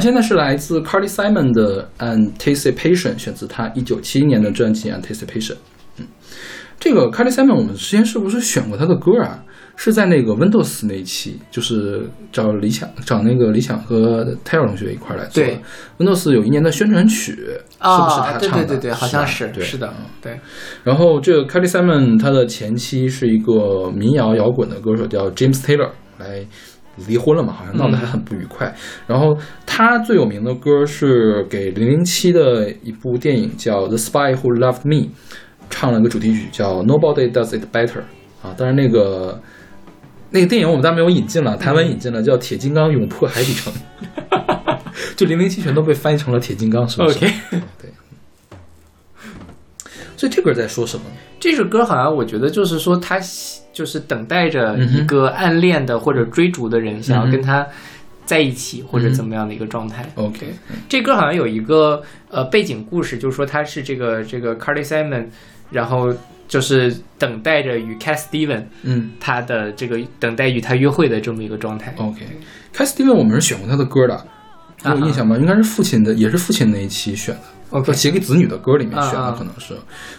[0.07, 5.55] 现在是来自 Carly Simon 的 Anticipation，选自他一九七一年的专辑 Anticipation。
[5.99, 6.07] 嗯，
[6.79, 9.43] 这个 Carly Simon 我们之前是不是选过他的歌啊？
[9.75, 15.59] 是在那个 Windows 那一期，就是找理想找那个理想和 Taylor 同学一块儿来做的对。
[15.97, 18.65] Windows 有一年的宣传曲，是不是啊，他唱的？
[18.65, 20.39] 对对对对，好像吧是对是的嗯，对，
[20.85, 26.47] 然后这个 Carly Simon 他的前妻是一个民谣摇滚的歌手，叫 James Taylor，来
[27.07, 28.73] 离婚了嘛，好像闹得还很不愉快。
[29.05, 35.05] 然后他最有名的歌是给零零七的一部电影叫《The Spy Who Loved Me》，
[35.69, 37.87] 唱了个主题曲叫《Nobody Does It Better》
[38.47, 39.41] 啊，当然那个。
[40.29, 43.71] 那个电影我们当然没有引进了，台湾引进了，叫《铁金刚勇破海底城》，
[45.15, 47.33] 就零零七全都被翻译成了铁金刚，是不是 OK
[47.81, 47.89] 对。
[50.17, 51.05] 所以这歌在说什么？
[51.39, 57.65] 这首歌好像我觉得就是说他喜就是等待着一个暗恋的或者追逐的人，想要跟他
[58.25, 60.03] 在一起或者怎么样的一个状态。
[60.15, 60.47] OK，
[60.89, 65.27] 这歌好像有一个呃背景故事，就是说他是这个这个 Carly Simon，
[65.69, 66.11] 然后
[66.47, 71.93] 就是等待着与 Cat Steven 嗯他的这个等待与他约会的这么一个状态。
[71.97, 74.25] OK，Keith Steven 我们是选过他的歌的，
[74.83, 75.37] 你有印象吗？
[75.37, 77.41] 应该是父亲的，也是父亲那一期选的。
[77.69, 79.73] OK 写给子女的歌里面选的，可能是。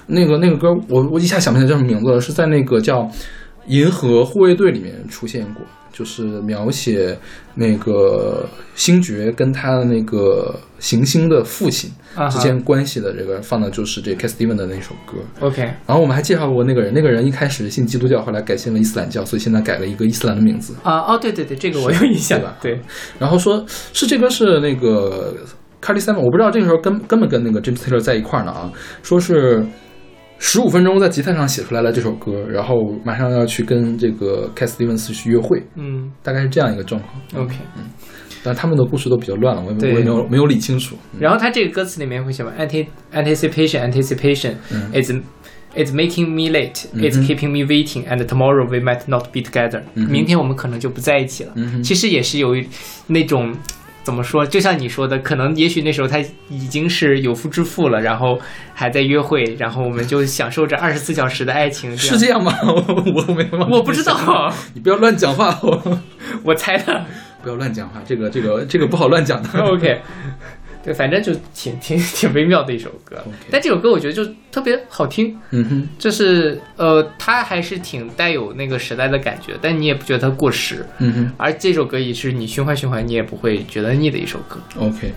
[0.06, 3.02] 那个那个歌，我我一下想不起来叫什么名字了，是在那个叫
[3.66, 7.18] 《银河护卫队》里面出现过，就是描写
[7.54, 11.90] 那个星爵跟他的那个行星的父亲
[12.30, 15.18] 之间关系的这个放的就是这 Cat Steven 的那首歌。
[15.40, 20.74] OK，然后我们还介绍过那个人，那个人一开始信基督教，后来改信了伊斯兰教，所以现在改了一个伊斯兰的名字。
[20.82, 22.56] 啊哦，对对对，这个我有印象对吧？
[22.60, 22.80] 对，
[23.18, 25.34] 然后说是这歌是那个
[25.80, 28.70] Carly Simon，我不知道这个时候跟根本跟那个 James Taylor 在一块儿呢啊，
[29.02, 29.64] 说是
[30.38, 37.44] 十五分钟在吉他上写出来了这首歌，然后马上要去跟这个 Cat Stevens 去约会，嗯大概是这样一个状况。
[37.44, 37.84] ，OK 嗯。
[38.44, 40.96] 但他们的故事都比较乱了，我也我也没有没有理清楚。
[41.18, 45.10] 然后他这个歌词里面会写吧，anti anticipation anticipation，嗯 it's
[45.74, 49.82] it's making me late, it's keeping me waiting, and tomorrow we might not be together。
[49.94, 51.52] 明天我们可能就不在一起了。
[51.56, 52.64] 嗯其实也是有一
[53.08, 53.52] 那种
[54.08, 58.40] 怎么说，就像你说的，可能也许那时候他已经是有夫之妇了，然后
[58.72, 61.94] 还在约会，然后我们就享受着二十四小时的爱情。
[61.94, 62.50] 是这样吗？
[62.64, 66.00] 我 我没有，我不知道，你不要乱讲话，我
[66.42, 67.04] 我猜的。
[67.42, 69.48] 不要乱讲话，这个这个这个不好乱讲的。
[69.60, 70.00] OK，
[70.88, 73.16] 对，反正就挺挺 挺微妙的一首歌
[73.50, 80.84] 但这首歌我觉得就特别好听，嗯哼，就是呃，它还是挺带有那个时代的感觉，但你也不觉得它过时。
[80.98, 81.32] 嗯哼。
[81.36, 84.58] 而这首歌也是你循环循环，你也不会觉得腻的一首歌。
[84.78, 85.12] OK，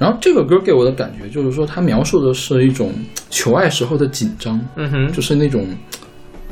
[0.00, 2.92] 然后这个歌给我的感觉就是说，它描述的是一种
[3.30, 5.64] 求爱时候的紧张，嗯哼就是那种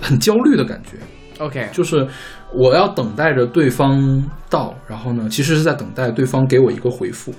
[0.00, 0.96] 很焦虑的感觉
[1.44, 2.06] ，，OK，就是
[2.54, 7.32] 我要等待着对方到，然后呢，其实是在等待对方给我一个回复，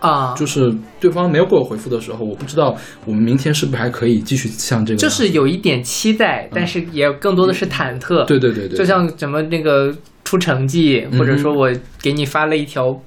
[0.00, 8.24] 啊，就是对方没有给我回复的时候，我不知道我们明天是不是还可以继续像这个，就是有一点期待，但是也更多的是忐忑。
[8.24, 9.94] 嗯对对对对，就像什么那个
[10.24, 13.00] 出成绩，或者嗯说我给你发了一条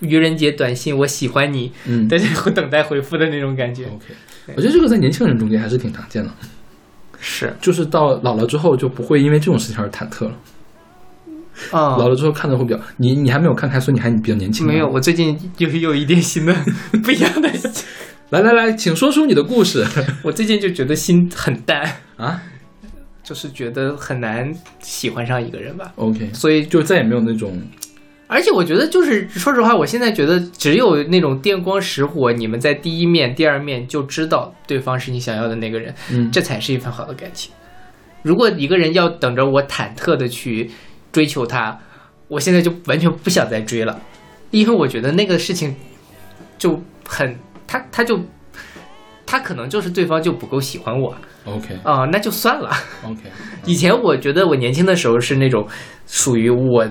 [0.00, 2.06] 愚人节短信，我喜欢你，嗯。
[2.08, 3.84] 但是等待回复的那种感觉。
[3.86, 4.14] OK，
[4.56, 6.30] 我觉得这个在年轻人中间还是挺常见的，
[7.18, 7.52] 是。
[7.60, 10.34] 就是到老了之后就不会因为这种事情而忐忑了。
[11.72, 14.66] 啊，老了之后看的会比较，你你还没有看开，所以你还比较年轻。
[14.66, 16.54] 没有，我最近又有一点新的
[17.02, 17.50] 不一样的，
[18.30, 19.86] 来来来，请说出你的故事
[20.22, 22.42] 我最近就觉得心很淡，啊。
[23.24, 24.50] 就是觉得很难
[24.80, 25.92] 喜欢上一个人吧。
[25.96, 27.60] OK，所以，就再也没有那种
[28.26, 37.52] 而且我觉得就是说实话，我现在觉得只有那种电光石火，你们在第一面、第二面就知道对方是你想要的那个人，嗯这才是一份好的感情。
[38.22, 40.70] 如果一个人要等着我忐忑的去
[41.12, 41.78] 追求他，
[42.28, 44.00] 我现在就完全不想再追了，
[44.50, 45.74] 因为我觉得那个事情
[46.58, 47.36] 就很
[47.66, 48.20] 他他就
[49.26, 52.70] 他可能就是对方就不够喜欢我 OK 啊、那就算了。
[53.04, 53.22] OK。
[53.64, 55.66] 以前我觉得我年轻的时候是那种
[56.06, 56.86] 属于我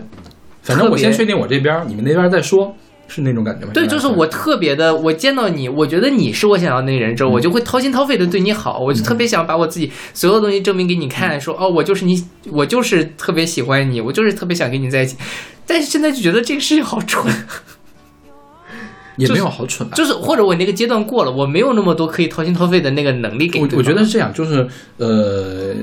[0.61, 2.75] 反正我先确定我这边，你们那边再说，
[3.07, 3.71] 是那种感觉吗？
[3.73, 15.15] 对，就是我特别的，我见到你，我觉得你是我想要的那个人之后，我就会掏心掏肺的对你好，我就特别想把我自己所有东西证明给你看，说哦，我就是你，我就是特别喜欢你，我就是特别想跟你在一起。
[15.65, 17.33] 但是现在就觉得这个事情好蠢，
[19.17, 19.95] 也没有好蠢吧。
[19.95, 25.73] 就是或者我那个阶段过了，我没有那么多可以掏心掏肺的那个能力给我我觉得是这样，就是呃，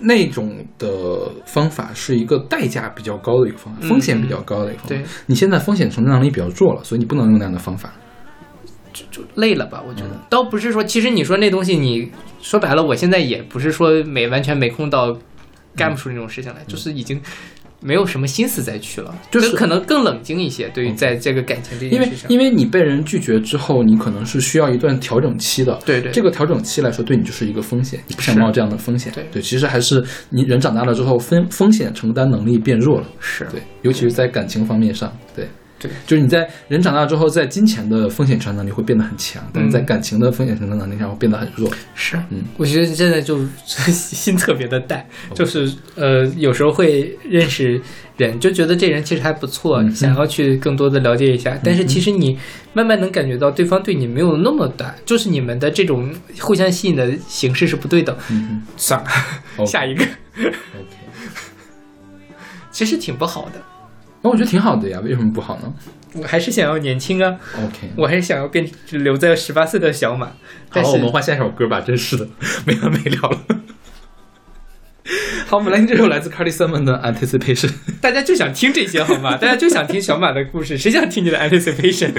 [0.00, 4.88] 那种的方法是一个代价比较高的一个方法，嗯风险比较高的一个方法。
[4.88, 7.92] 对，你现在风险承受能力比较弱了，所以你不能用那样的方法。
[9.10, 9.82] 就累了吧？
[9.86, 15.16] 我觉得倒不是说，其实你说那东西，你说白了，我现在也不是说没完全没空到
[15.76, 17.20] 干不出那种事情来，就是已经
[17.80, 20.68] 没有什么心思再去了，就是可能更冷静一些。
[20.68, 25.78] 对于在这个感情这因为件事上，因为你被人拒绝之后，你可能是需要一段调整期的。
[25.86, 29.12] 对对这个调整期来说，对你就是一个风险，你不想冒这样的风险。
[29.14, 33.06] 对对其实还是你人长大了之后，风风险承担能力变弱了。
[33.18, 35.48] 是对，尤其是在感情方面上，对。
[35.80, 41.72] 对，就是你在人长大之后，在金钱的风险承担能力会变得很强，但是在感情的风险承担能力上会变得很弱。
[41.94, 45.04] 是，嗯，我觉得现在就 心特别的淡，
[45.34, 47.80] 就是呃，有时候会认识
[48.18, 49.90] 人，就觉得这人其实还不错，嗯。
[49.94, 52.38] 想要去更多的了解一下，但是其实你
[52.74, 58.14] 慢慢能感觉到对方对你没有那么淡，就是你们的这种互相吸引的形式是不对等。
[58.30, 59.08] 嗯算了，
[59.66, 60.04] 下一个。
[62.70, 63.60] 其实挺不好的。
[64.22, 65.72] 那我觉得挺好的呀，为什么不好呢
[66.14, 70.32] 我还是想要年轻啊，？OK，我还是想要变留在十八岁的小马。
[70.72, 72.28] 但好，是我们换下一首歌吧，真是的，
[72.66, 73.38] 没完没了了。
[75.46, 77.72] 好，我们来听这首来自 Carly Simon 的 Anticipation。
[78.00, 79.36] 大家就想听这些好吗？
[79.36, 82.12] 大家就想听小马的故事，谁想听你的 anticipation？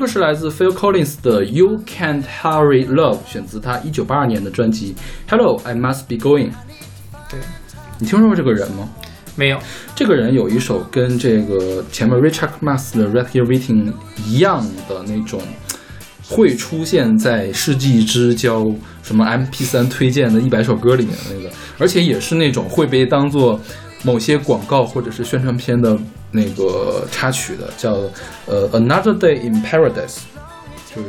[0.00, 4.94] 歌是来自 Phil Collins 的《You Can't Hurry Love》，选自他一九八二年的专辑
[5.30, 6.48] 《Hello, I Must Be Going》。
[7.30, 7.38] 对，
[7.98, 8.88] 你听说过这个人吗？
[9.36, 9.58] 没有，
[9.94, 13.92] 这个人有一首跟这个前面 Richard Marx 的《Right Here Waiting》
[14.24, 15.38] 一样的那种，
[16.26, 18.72] 会出现在世纪之交
[19.02, 23.60] 什么 MP3 推荐的一百首歌里面的那个，而且也是那种会被当做
[24.02, 25.96] 某些广告或者是宣传片的
[26.30, 27.92] 那个插曲的，叫
[28.46, 29.92] 呃《Another Day in Paradise》，
[30.94, 31.08] 就是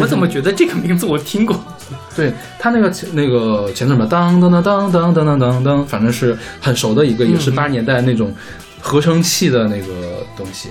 [0.00, 1.58] 我怎么觉得这个名字我听过？
[2.16, 8.34] 对他那个前那个前奏什么当当当当当当当当当，反正是很熟的一个，也是八十年代那种
[8.80, 10.70] 合成器的那个东西。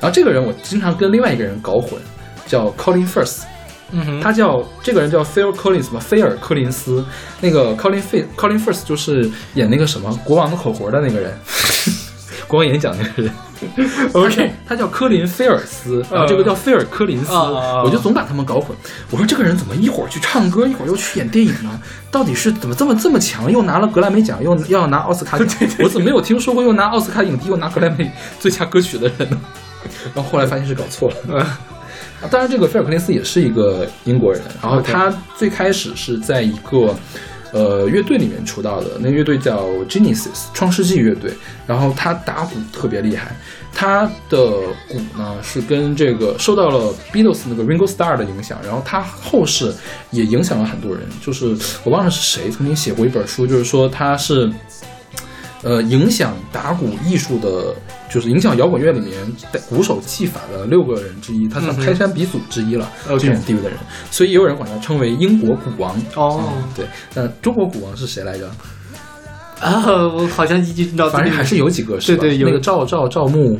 [0.00, 1.98] 然后这个人我经常跟另外一个人搞混，
[2.46, 3.42] 叫 Colin Firth，
[3.92, 7.04] 嗯哼，他叫这个人叫 Phil Collins 嘛，菲尔柯林斯。
[7.40, 11.32] 那个 Colin F Colin Firth 就是演那个什么国王的口活的那个人，
[12.46, 13.32] 国王演讲那个人。
[14.14, 18.74] OK，他叫科林菲尔斯，然后这个叫菲尔科林斯，啊我就总把他们搞混。
[19.10, 21.78] 我说这个人怎么一会儿去唱歌，一会儿又去演电影呢？
[22.10, 23.52] 到底是怎么这么这么强？
[23.52, 25.48] 又拿了格莱美奖，又又要拿奥斯卡奖，
[25.84, 29.38] 我怎么没有听说过又拿奥斯卡影帝又拿格莱美最佳歌曲的人呢？
[30.14, 31.46] 然后后来发现是搞错了。
[32.28, 36.94] 当然，这个菲尔克林斯也是一个英国人，然后他最开始是在一个
[37.52, 41.32] 呃乐队里面出道的，那个乐队叫 Genesis 创世纪乐队，
[41.66, 43.34] 然后他打鼓特别厉害，
[43.72, 44.50] 他的
[44.88, 49.72] 鼓呢是跟这个受到了 Beatles 那个 Ringo Star 的影响，然后他后世
[50.10, 54.50] 也影响了很多人，就是我忘了是谁曾经写过一本书，就是说他是。
[55.62, 57.74] 呃，影响打鼓艺术的，
[58.10, 59.12] 就是影响摇滚乐里面
[59.68, 62.90] 鼓手技法的六个人之一，他算开山鼻祖之一了。
[63.06, 63.78] 这种地位的人，
[64.10, 65.96] 所以也有人管他称为英国鼓王。
[66.16, 66.84] 哦嗯对。
[67.14, 68.50] 那中国鼓王是谁来着？
[69.60, 69.84] 啊，
[70.14, 72.20] 我好像已经知道反正还是有几个是吧？
[72.20, 73.58] 对对有那个赵赵赵牧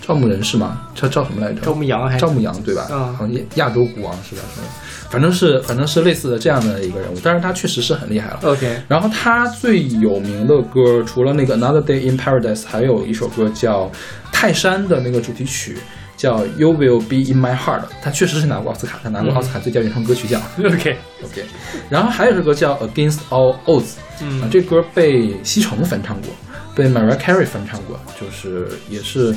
[0.00, 0.80] 赵牧人是吗？
[0.94, 1.60] 叫赵什么来着？
[1.60, 2.88] 赵牧阳还是赵牧阳对吧？
[2.90, 4.42] 嗯好像亚亚洲鼓王是吧？
[4.54, 4.66] 是吧
[5.12, 8.40] 反正是反正是类似的这样的一个人物，但是他确实是很厉害了。
[8.44, 13.84] OK，然后他最有名的歌，除了那个《Another Day in Paradise》，还有一首歌叫
[14.32, 15.76] 《泰山》的那个主题曲，
[16.16, 17.80] 叫《You Will Be in My Heart》。
[18.00, 20.40] 他确实是拿过奥斯卡，他拿过奥斯卡最佳原创歌曲奖。
[20.56, 21.44] OK，OK，
[21.90, 23.82] 然后还有一首歌叫《Against All Odds》，
[24.22, 26.30] 嗯啊，这歌被西城翻唱过，
[26.74, 29.34] 被 Mariah Carey 翻唱过，就是也是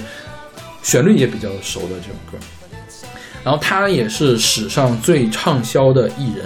[0.81, 2.37] 旋律也比较熟的这种歌。
[3.45, 6.43] 然后他也是史上最畅销的艺人，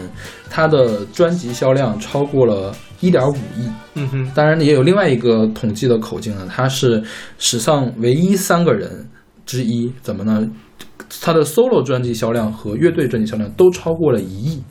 [0.50, 3.70] 他的专辑销量超过了一点五亿。
[3.94, 7.02] 嗯哼，当然也有另外一个统计的口径呢，他是
[7.38, 9.08] 史上唯一三个人
[9.46, 9.90] 之一。
[10.02, 10.46] 怎么呢？
[11.22, 14.62] 他的 solo 专辑销量和乐队专辑销量都超过了一亿。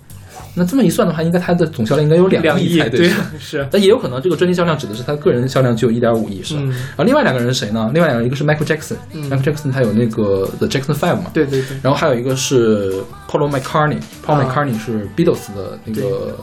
[0.59, 3.01] 那这么一算的话，应该他的总销量应该有两两亿才对。
[3.01, 6.61] 对啊是， 但也有可能这个专辑销量指的是他个人销量只有一点五亿，是吧？
[6.65, 7.91] 嗯然后另外两个人是谁呢？
[7.95, 12.93] 另外两个人一个是 Michael Jackson，Michael、嗯 Jackson 他有那个 The Jackson Five 嘛，对对对，然后还有一个是
[13.31, 16.37] Paul McCartney，Paul 啊 McCartney 是 Beatles 的那个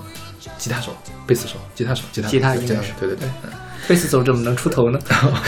[0.58, 0.96] 吉他手、
[1.28, 3.28] 贝斯手、吉他手、吉他手吉他对应该是对对对，
[3.88, 4.98] 贝斯手怎么能出头呢？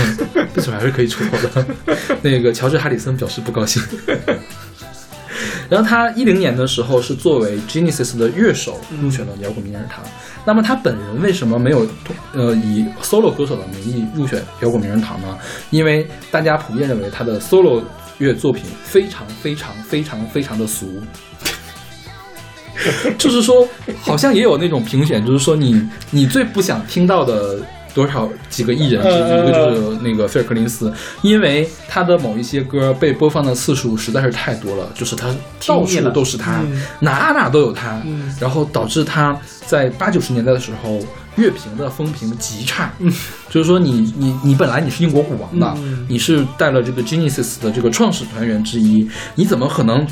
[0.53, 1.65] 贝斯手还是可以出头的。
[2.22, 3.82] 那个乔治哈里森表示不高兴。
[5.70, 10.03] 然后他一零年的时候是作为 Genesis 的乐手入选了摇滚名人堂。
[10.45, 11.86] 那么他本人为什么没有
[12.34, 15.38] 呃以 solo 歌手的名义入选摇滚名人堂呢？
[15.70, 17.84] 因为大家普遍认为他的 solo
[18.18, 21.01] 乐作品非常非常非常非常的俗。
[23.18, 23.68] 就是说，
[23.99, 27.59] 好像也有那种评选，就是说你你最不想听到的
[27.98, 30.93] 多少几个艺人之一，个就是那个菲尔克林斯，
[31.24, 35.34] 因为他的某一些歌被播放的次数实在是太多了，就是他
[35.66, 39.36] 到处都是他，嗯哪哪都有他，嗯然后导致他
[39.66, 41.00] 在八九十年代的时候。
[41.38, 42.91] 乐评的风评极差，
[43.48, 50.04] 就是说你你你本来你是英国舞王的，嗯你是带了这个 Genesis 的这个创始团员之一，你怎么可能？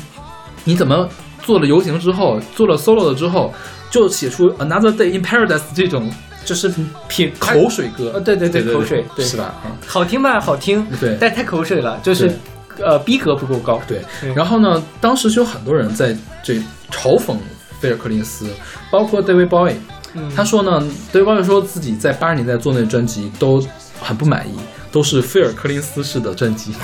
[0.62, 1.08] 你怎么
[1.42, 3.52] 做了游行之后，做了 solo 了之后，
[3.90, 6.08] 就写出 Another Day in Paradise 这种
[6.46, 6.72] 就是
[7.08, 8.12] 品口水歌？
[8.14, 9.54] 呃对对对对口水对是吧？
[9.62, 12.32] 啊，好听吧，好听，对但太口水了，就是
[12.78, 13.82] 呃逼格不够高。
[13.86, 14.32] 对对。
[14.32, 16.54] 然后呢，当时就有很多人在这
[16.90, 17.36] 嘲讽
[17.80, 18.48] 菲尔克林斯，
[18.90, 19.74] 包括 David Bowie。
[20.14, 20.82] 嗯他说呢
[21.12, 23.62] ，David Bowie 说自己在八十年代做那专辑都
[24.00, 24.54] 很不满意，
[24.90, 26.72] 都是菲尔克林斯式的专辑。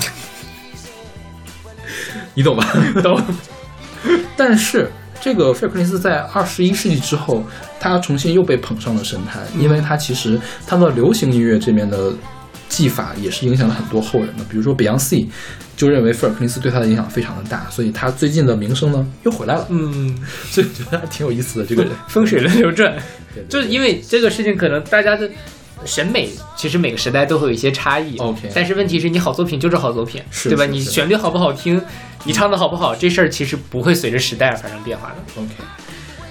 [2.35, 2.63] 你懂吧？
[3.01, 3.19] 懂。
[4.37, 4.91] 但是
[5.23, 7.41] 这个菲尔克林斯在二十一世纪之后，
[7.79, 12.11] 他重新又被捧上了神坛，因为他其实他的流行音乐这边的
[12.67, 15.25] 技法也是影响了很多后人的，比如说 Beyonce
[15.77, 20.13] 就认为菲尔克林斯对他的影响非常的大，所以他最近的名声呢又回来了，嗯，
[20.51, 21.93] 所以我觉得还挺有意思的这个人。
[22.09, 22.93] 风水轮流转，
[23.33, 25.29] 对对就是因为这个事情，可能大家的
[25.85, 28.17] 审美其实每个时代都会有一些差异。
[28.17, 30.65] OK 但是问题是你好作品就是好作品，对吧？
[30.65, 31.81] 你旋律好不好听，
[32.23, 35.41] 你唱的好不好，这事儿其实不会随着时代而发生变化的。
[35.41, 35.51] OK，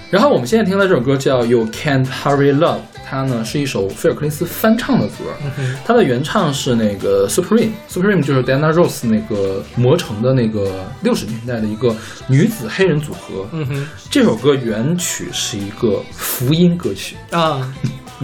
[0.09, 5.13] 然后我们现在听到这首歌叫《You Can't Hurry Love》，它呢是一首菲尔克林斯翻唱的歌，
[5.83, 11.95] 它的原唱是那个 Supreme，Supreme 就是 Diana Rose 那个魔城的那个六十年代的一个
[12.27, 13.47] 女子黑人组合。
[13.51, 17.73] 嗯哼这首歌原曲是一个福音歌曲，啊，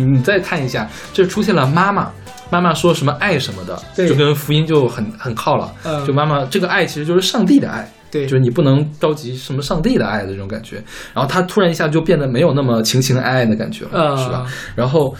[0.03, 2.11] 你再看一下，这出现了妈妈。
[2.51, 5.71] 妈妈说什么爱什么的，就跟福音就很很靠了。
[5.83, 10.77] 嗯就妈妈这个爱其实就是上帝的爱，对，就是你不能着急什么上帝的爱的这种感觉，
[11.13, 14.47] 然后他突然一下就变得没有那么情情爱爱的感觉了，嗯是吧？
[14.75, 15.15] 然后，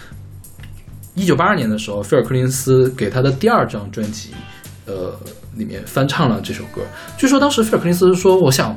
[1.14, 4.32] 一九八二年的时候，菲尔克林斯给他的第二张专辑，
[4.88, 5.14] 呃，
[5.56, 6.82] 里面翻唱了这首歌。
[7.16, 8.76] 据说当时菲尔克林斯说：“我想，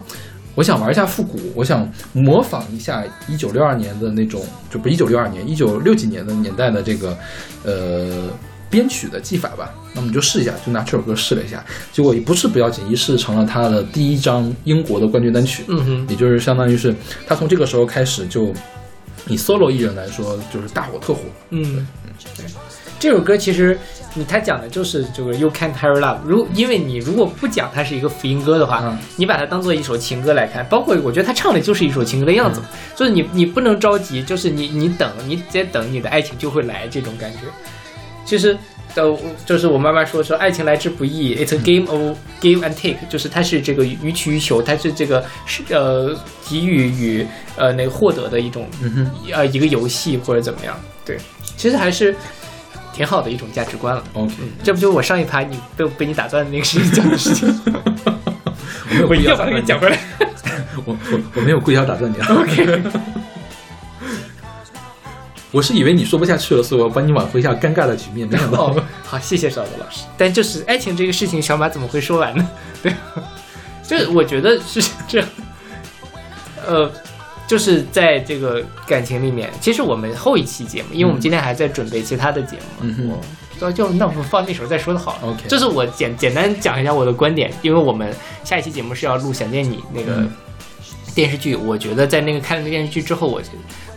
[0.54, 7.16] 我想玩一下复古，我想模仿一下一九六二年的那种，就不是一九六二年，一九六几年的年代的这个，
[7.64, 8.28] 呃。”
[8.72, 15.62] 编曲的技法吧，那我们就试一下，就拿这首歌试了一下，结果也不是不要紧，一试成了他的第一张英国的冠军单曲。
[15.68, 16.94] 嗯哼，也就是相当于是
[17.26, 18.50] 他从这个时候开始就
[19.28, 21.20] 以 solo 艺人来说，就是大火特火。
[21.50, 21.86] 嗯，
[22.34, 22.46] 对，
[23.02, 23.76] 这首歌其实
[24.14, 26.18] 你他讲的就是这个 You Can't Hurry Love。
[26.24, 32.62] 如因为你如果不讲它是一个福音歌的话，嗯你把它当做一首情歌来看，包括我觉得他唱的就是一首情歌的样子，
[32.94, 37.38] 就是你你不能着急，就是你你等，你在等你的爱情就会来这种感觉。
[38.24, 38.56] 其实。
[38.94, 46.14] 呃，就是我妈妈说说，爱情来之不易，It's a game of give and take，就是它是这个予取予求，它是这个是呃
[46.46, 47.26] 给予与
[47.56, 50.78] 呃那个获得的一种嗯哼呃一个游戏或者怎么样。
[51.06, 51.16] 对，
[51.56, 52.14] 其实还是
[52.92, 54.02] 挺好的一种价值观了。
[54.12, 57.48] ，OK，这不就是我上一盘你被被你打断的那个事情讲的事情？
[58.90, 59.98] 我没有故我一定要把它意要打断你给讲回来。
[60.84, 62.26] 我我我没有故意要打断你啊。
[62.30, 62.82] OK，
[65.50, 68.66] 我是以为你说不下去了，所以我帮你挽回一下尴尬的局面，没想到。
[68.66, 70.04] 哦，好，谢谢小德老师。
[70.16, 72.48] 但就是爱情这个事情，小马怎么会说完呢？
[72.82, 72.92] 对，
[73.86, 75.28] 就是我觉得是这样。
[76.66, 76.90] 呃，
[77.52, 85.28] 就是在这个感情里面，其实我们后一期节目，因为我们今天还在准备其他的节目嘛，嗯哼我就就那我们放那时候再说的好了。
[85.28, 88.10] OK 这是我简简单讲一下我的观点，因为我们
[88.42, 90.30] 下一期节目是要录《想见你》那个嗯
[91.14, 93.42] 电视剧，我觉得在那个看了那个电视剧之后，我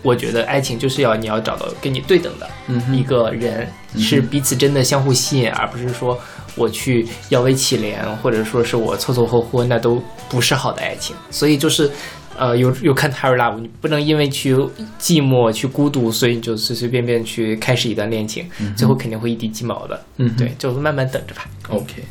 [0.02, 3.66] 我觉得爱情就是要你要找到跟你对等的嗯一个人，
[3.98, 6.20] 是彼此真的相互吸引，而不是说
[6.56, 11.16] 我去摇尾乞怜，或者说是我凑凑合合，那都不是好的爱情。
[11.32, 11.90] 所以就是。
[12.38, 14.56] 呃，有有看《Harry Love》，你不能因为去
[15.00, 20.06] 寂寞、去孤独，所以你就随随便便去开始一段恋情，最后肯定会一地鸡毛的。
[20.18, 21.46] 嗯对，就慢慢等着吧。
[21.70, 22.04] OK，OK，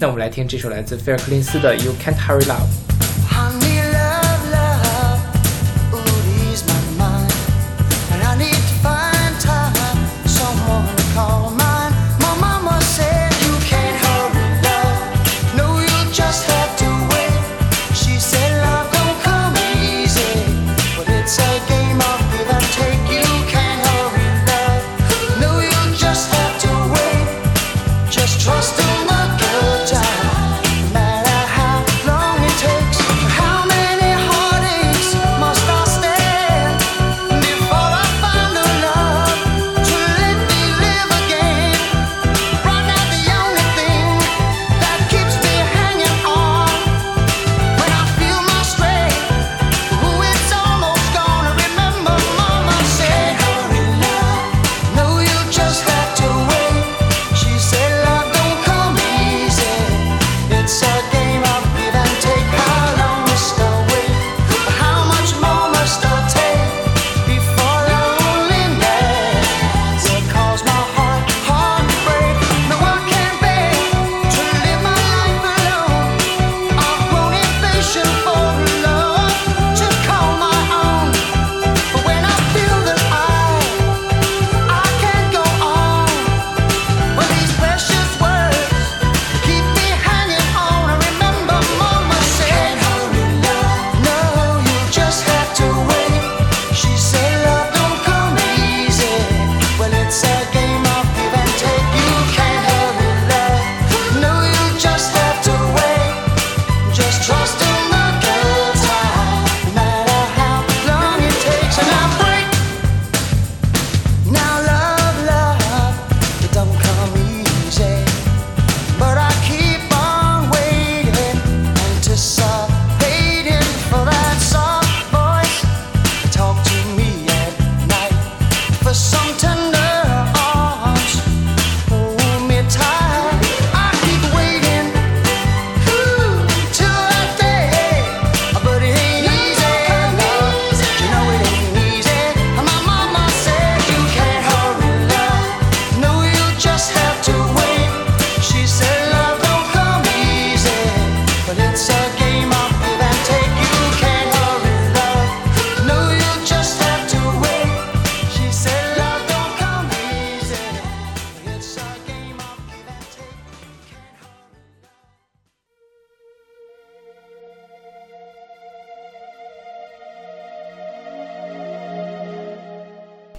[0.00, 2.66] 那我们来听这首来自菲尔克林斯的《You Can't Hurry Love》。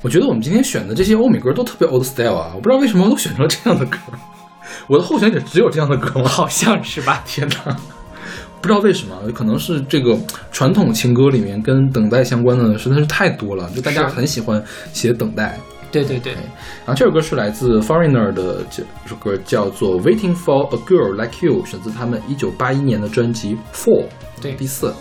[0.08, 3.98] 我觉得我们今天选的这些欧美歌都特别 old style 啊，我不知道为什么都选成了这样的歌。
[4.88, 6.30] 我的候选者只有这样的歌吗？
[6.30, 7.22] 好像是吧？
[7.28, 7.76] 天哪！
[8.62, 10.18] 不知道为什么，可能是这个
[10.50, 15.60] 传统情歌里面跟等待相关的实在是太多了，就大家很喜欢写等待。
[15.92, 16.32] 对对对，
[16.86, 24.04] 然后这首歌是来自 Foreigner 的这首歌，叫做《Waiting for a Girl Like You》，选自他们一九八一年的专辑《Four》
[24.42, 24.94] 对第四。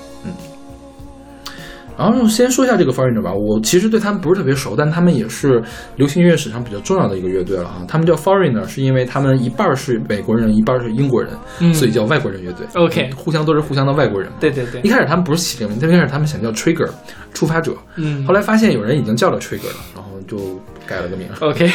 [1.98, 2.06] 嗯。
[2.06, 5.62] 然后先说一下这个 Foreigner 吧，我其实对他们不是特别熟，但他们也是
[5.96, 7.84] 流行音乐史上比较重要的一个乐队了啊。
[7.88, 12.66] 他们叫 Foreigner 是因为他们一半儿是美国人，一半儿是英国人，嗯所以叫外国人乐队。
[12.74, 14.36] OK 互相都是互相的外国人嘛。
[14.40, 16.90] 对对对一开始他们不是起这个名，字，一开始他们想叫 Trigger
[17.32, 21.26] 触发者，嗯后来发现有人已经叫了 Trigger 了，然后就改了个名。
[21.40, 21.70] OK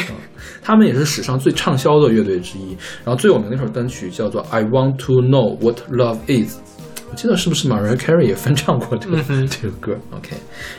[0.62, 2.76] 他们也是史上最畅销的乐队之一。
[3.04, 6.56] 然后最有名的一首单曲叫做《I Want to Know What Love Is》，
[7.12, 10.30] 我记得是不是 Mariah Carey 也翻唱过这个、嗯这个歌？OK，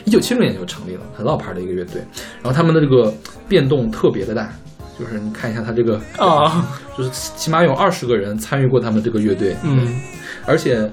[0.04, 2.02] 一九七六年就成立了，很老牌的一个乐队。
[2.42, 3.14] 然后他们的这个
[3.48, 4.52] 变动特别的大，
[4.98, 6.68] 就是你看一下他这个啊，
[6.98, 10.00] 就是起码有二十个人参与过他们这个乐队，嗯
[10.44, 10.90] 而且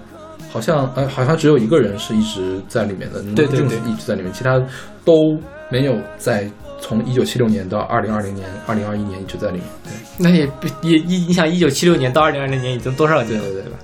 [0.52, 4.62] 好像呃，好像只有一个人是一直在里面的，对对对一直在里面，其他
[5.04, 5.36] 都
[5.72, 6.48] 没有在
[6.80, 9.66] 从一九七六年到二零二零年、二零二一年一直在里面。
[9.84, 13.80] 对那也不也一你想，一九七六年到二零二零年已经多少年了，对对对吧？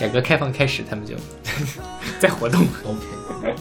[0.00, 1.14] 改革开放开始，他们就
[2.18, 2.62] 在活动。
[2.84, 3.54] ，OK，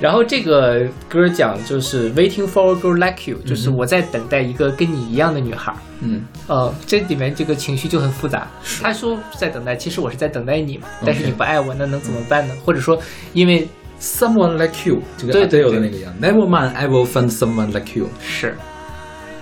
[0.00, 5.74] 然后这个歌讲就是 waiting for a girl like you，就是我在等待一个跟你一样的女孩。
[6.00, 8.46] 嗯呃，这里面这个情绪就很复杂。
[8.80, 12.54] 他说在等待，其实我是在等待你嘛，但是你不爱我，那能怎么办呢？
[12.64, 12.96] 或者说，
[13.32, 13.66] 因为
[14.00, 18.08] ，Someone like you，这个对对 Adele 的那个样，Never mind, I will find someone like you。
[18.22, 18.56] 是，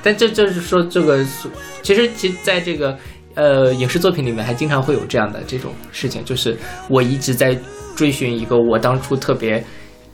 [0.02, 1.22] 但这就是说，这个
[1.82, 2.98] 其实其实在这个
[3.37, 6.57] 呃影视作品里面，还经常会有这样的这种事情，就是
[6.89, 7.57] 我一直在
[7.95, 9.62] 追寻一个我当初特别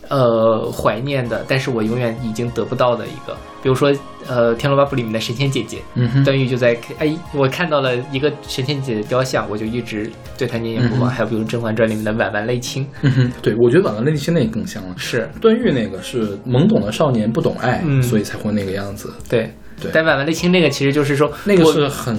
[0.09, 3.91] 呃怀念的，但是我永远已经得不到的一个，比如说
[4.29, 11.11] 呃《天龙八部》里面的神仙姐姐，嗯哼，段誉就在哎，我看到了一个神仙姐姐的雕像，我就一直对她念念不忘。
[11.11, 14.95] 嗯还有比如《甄嬛传》里面的婉婉泪清，嗯哼，对，我觉得婉婉泪清那个更像了。
[14.97, 19.13] 是段誉那个是懵懂的少年不懂爱，嗯所以才会那个样子。
[19.29, 22.17] 对对但婉婉泪清那个其实就是说，那个是很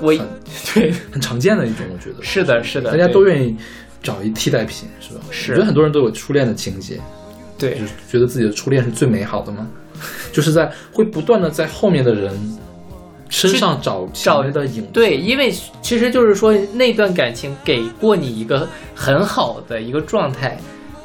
[0.00, 0.28] 我很
[0.74, 3.56] 对很常见的一种，我觉得是的是的，大家都愿意
[4.02, 5.20] 找一替代品，是吧？
[5.30, 7.00] 是我觉得很多人都有初恋的情节，
[7.58, 9.66] 对就是觉得自己的初恋是最美好的嘛，
[10.32, 12.32] 就是在会不断的在后面的人
[13.28, 14.88] 身上找找的影子。
[14.92, 15.52] 对，因为
[15.82, 20.56] 其实就是说那段感情给过你一个很好的一个状态，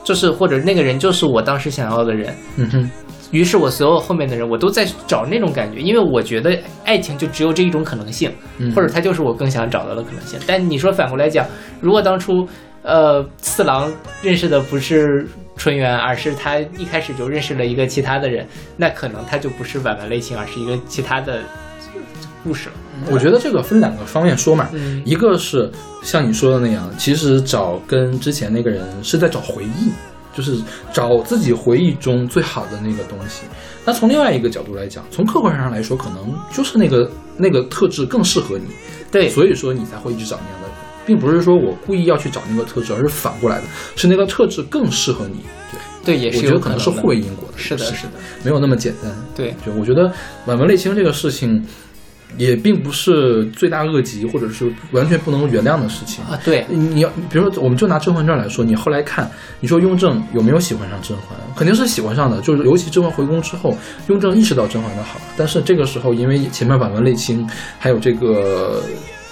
[0.03, 2.91] 就是或者那个人就是我当时想要的人，嗯哼，
[3.31, 10.39] 于是我所有后面的人我都在找那种感觉，因为我觉得爱情就只有这一种可能性，嗯或者它就是我更想找到的可能性。
[10.45, 11.45] 但你说反过来讲，
[11.79, 12.47] 如果当初
[12.83, 13.91] 呃四郎
[14.21, 15.25] 认识的不是
[15.55, 18.45] 春元，而是他一开始就认识了一个其他的人，
[18.77, 21.41] 那可能他就不是婉婉类型，而是一个其他的
[22.43, 22.75] 故事了。
[23.09, 25.71] 我觉得这个分两个方面说嘛，嗯一个是
[26.03, 29.91] 像你说的那样，其实找跟之前那个人是在找回忆，
[30.33, 30.61] 就是
[30.93, 33.43] 找自己回忆中最好的那个东西。
[33.85, 38.65] 那从另外一个角度来讲，从客观上来说，可能就是那个那个特质更适合你，
[39.11, 40.75] 对，所以说你才会一直找那样的人，
[41.05, 43.63] 并不是说我故意要去找那个特质，而是反过来的，
[43.95, 45.39] 是那个特质更适合你。
[46.03, 48.13] 对，对，也我觉得可能是互为因果的，是的，是的，
[48.43, 49.11] 没有那么简单。
[49.35, 50.11] 对，就我觉得
[50.45, 51.65] 满文泪清这个事情，
[52.37, 56.23] 也并不是罪大恶极，或者是完全不能原谅的事情。
[56.25, 59.29] 啊，对，你要，比如说，我们就拿《甄嬛传》来说，你后来看，
[59.59, 61.37] 你说雍正有没有喜欢上甄嬛？
[61.55, 62.41] 肯定是喜欢上的。
[62.41, 63.77] 就是尤其甄嬛回宫之后，
[64.07, 67.47] 雍正意识到甄嬛的好，但是这个时候因为前面婉文泪清，
[67.77, 68.81] 还有这个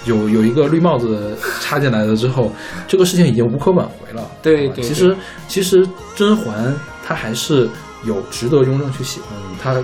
[0.04, 2.52] 有有一个绿帽子插进来了之后，
[2.86, 4.22] 这个事情已经无可挽回了。
[4.22, 5.16] 啊对对其实
[5.48, 6.74] 其实甄嬛
[7.04, 7.68] 她还是
[8.04, 9.82] 有值得雍正去喜欢的，她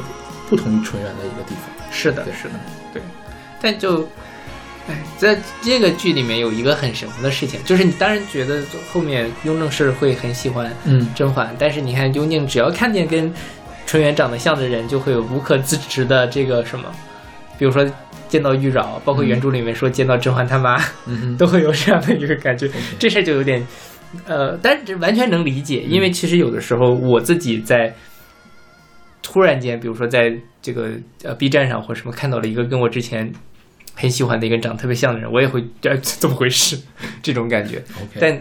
[0.48, 1.74] 不同于纯元的一个地方。
[1.90, 2.75] 是的，对是的，对，
[3.60, 4.08] 但就，
[4.88, 8.62] 哎，在这个剧里面有一个很神的事情，就是你当然觉得
[8.92, 11.08] 后面雍正是会很喜欢嗯。
[11.14, 13.32] 甄嬛，但是你看雍正只要看见跟
[13.86, 16.84] 纯元长得像的人，就会有无可自持的这个什么，
[17.58, 17.84] 比如说
[18.28, 22.68] 见到玉娆，包括原著里面说见到甄嬛他妈，嗯， 都会有这样的一个感觉。
[22.98, 23.64] 这事儿就有点，
[24.26, 27.94] 呃，但是这完全能理解，因为其实有的时候我自己在
[29.28, 30.32] 突然间，比如说在
[30.62, 30.90] 这个
[31.24, 33.32] 呃 B 站上或什么看到了一个跟我之前
[33.92, 36.78] 很喜欢的一个长得特别像的人，我也会这 怎么回事
[37.20, 37.82] 这种感觉。
[38.20, 38.40] 但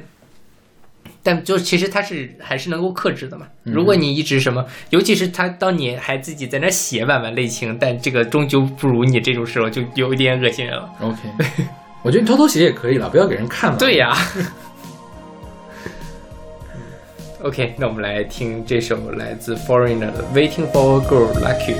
[1.23, 3.47] 但就其实他是还是能够克制的嘛。
[3.63, 10.87] 嗯如果你一直什么，尤其是他当你还自己在那写万万泪情，但这个终究不如你这种时候，就有一点恶心人了。
[11.01, 11.17] OK，
[12.03, 13.77] 我觉得你偷偷写也可以了，不要给人看嘛。
[13.79, 14.15] 对呀。
[17.45, 21.77] OK，那我们来听这首来自 Foreigner 的《Waiting for a Girl Like You》。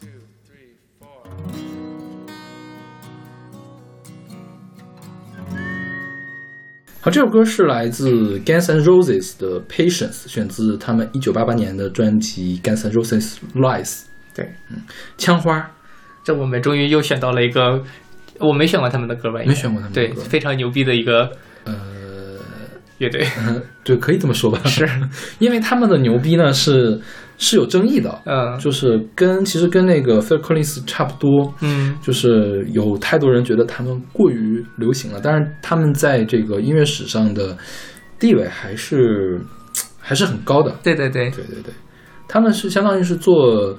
[0.00, 0.08] Two,
[0.48, 1.06] three, four。
[7.02, 14.04] 好，这首歌是来自 Guns N' Roses 的 Patience，选自他们一九八八年的专辑 Guns N' Roses Live。
[14.34, 14.82] 对，嗯，
[15.18, 15.70] 枪花，
[16.24, 17.84] 这我们终于又选到了一个，
[18.38, 19.40] 我没选过他们的歌吧？
[19.46, 21.30] 没选过他们对，非常牛逼的一个。
[23.02, 23.26] 乐队。
[23.84, 24.60] 对，可以这么说吧？
[24.64, 24.88] 是，
[25.40, 26.98] 因为他们的牛逼呢是
[27.36, 28.56] 是有争议的，嗯。
[28.58, 37.56] 就是跟其实跟那个 Phil Collins 差不多，嗯就是有太多人觉得他们过于流行了，但是他们在这个音乐史上的
[38.18, 39.40] 地位还是
[39.98, 40.74] 还是很高的。
[40.82, 41.72] 对对对，对对对，
[42.28, 43.76] 他们是相当于是做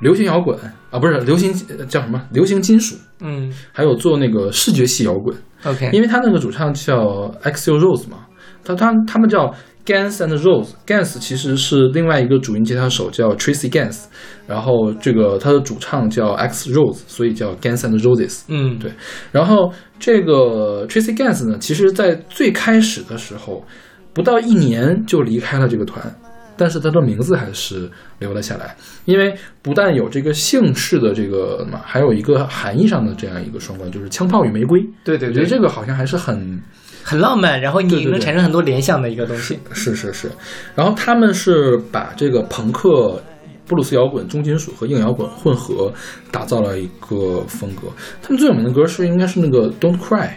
[0.00, 0.56] 流行摇滚
[0.90, 2.22] 啊，不是流行呃叫什么？
[2.32, 3.52] 流行金属，嗯。
[3.72, 6.94] 还有做那个视觉系摇滚，，OK，因为他那个主唱叫
[7.42, 8.18] Axel Rose 嘛，
[8.64, 14.04] 他他他们叫 Gans and Rose，Gans 其实是另外一个主音吉他手叫 Tracy Gans，
[14.46, 18.42] 然后这个他的主唱叫 X Rose，所以叫 Gans and Roses。
[18.48, 18.92] 嗯，对。
[19.32, 23.64] 然后这个 Tracy Gans 呢，其实在最开始的时候，
[24.12, 26.14] 不到一年就离开了这个团，
[26.56, 27.90] 但是他的名字还是
[28.20, 34.80] 留了下来，因为不但有这个姓氏的这个嘛，还有一个含义上的这样一个双关，就是枪炮与玫瑰。
[35.02, 36.60] 对对对，我觉得这个好像还是很
[37.02, 39.58] 很浪漫，然后你能产生很多联想的一个东西。
[39.72, 40.30] 是是是，
[40.74, 43.22] 然后他们是把这个朋克、
[43.66, 45.92] 布鲁斯摇滚、重金属和硬摇滚混合，
[46.30, 47.88] 打造了一个风格。
[48.22, 50.28] 他们最有名的歌是应该是那个《Don't Cry》，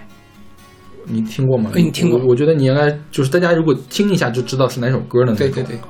[1.06, 1.72] 你听过吗？
[1.76, 5.90] 哎你听过我我觉得你应该就是大家如果听一下就知道是哪首歌的那对对对歌。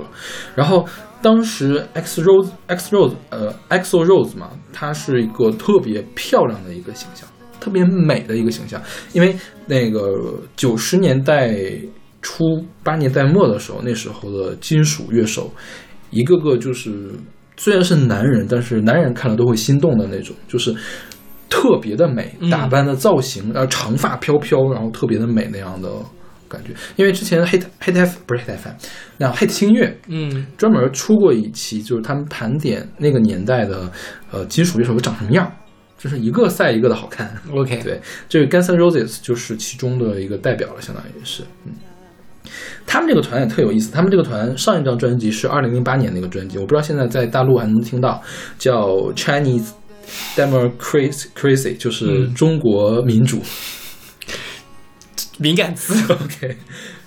[0.56, 0.85] 然后
[1.22, 7.27] 当时 X Rose X Rose 呃 XO Rose 嘛，它是一个特别漂亮的一个形象，
[7.66, 8.80] 特别美的一个形象，
[9.12, 9.36] 因为
[9.66, 11.52] 那个九十年代
[12.22, 15.52] 初八十年代末的时候，那时候的金属乐手，
[16.12, 17.10] 一个个就是
[17.58, 20.72] 虽然是男人，但是男人看了都会心动的那种，就是
[21.50, 22.52] 特别的美，嗯。
[22.52, 25.90] 打扮的造型，然后长发飘飘，然后特别的美那样的
[26.48, 26.70] 感觉。
[26.98, 28.74] 因为之前 Hit Hit F 不是 Hit FM，
[29.18, 30.46] 那 Hit 星乐嗯。
[30.56, 33.92] 专门出过一期，就是他们盘点那个年代的
[34.32, 35.52] 呃金属乐手长什么样，
[36.06, 37.36] 就是一个赛一个的好看。
[37.52, 37.99] ，OK，对，
[38.30, 41.73] 这个 Guns N' Roses 就是其中的一个代表了，相当于是，嗯。
[42.86, 48.22] 他们这个团也特有意思，他们这个团上一张专辑是二零零八年那个专辑，我不知道现在在大陆还能听到，
[48.60, 49.69] 叫 Chinese
[50.36, 53.41] Democracy Crazy，就是嗯中国民主。
[55.40, 55.95] 敏感词。
[56.14, 56.56] OK，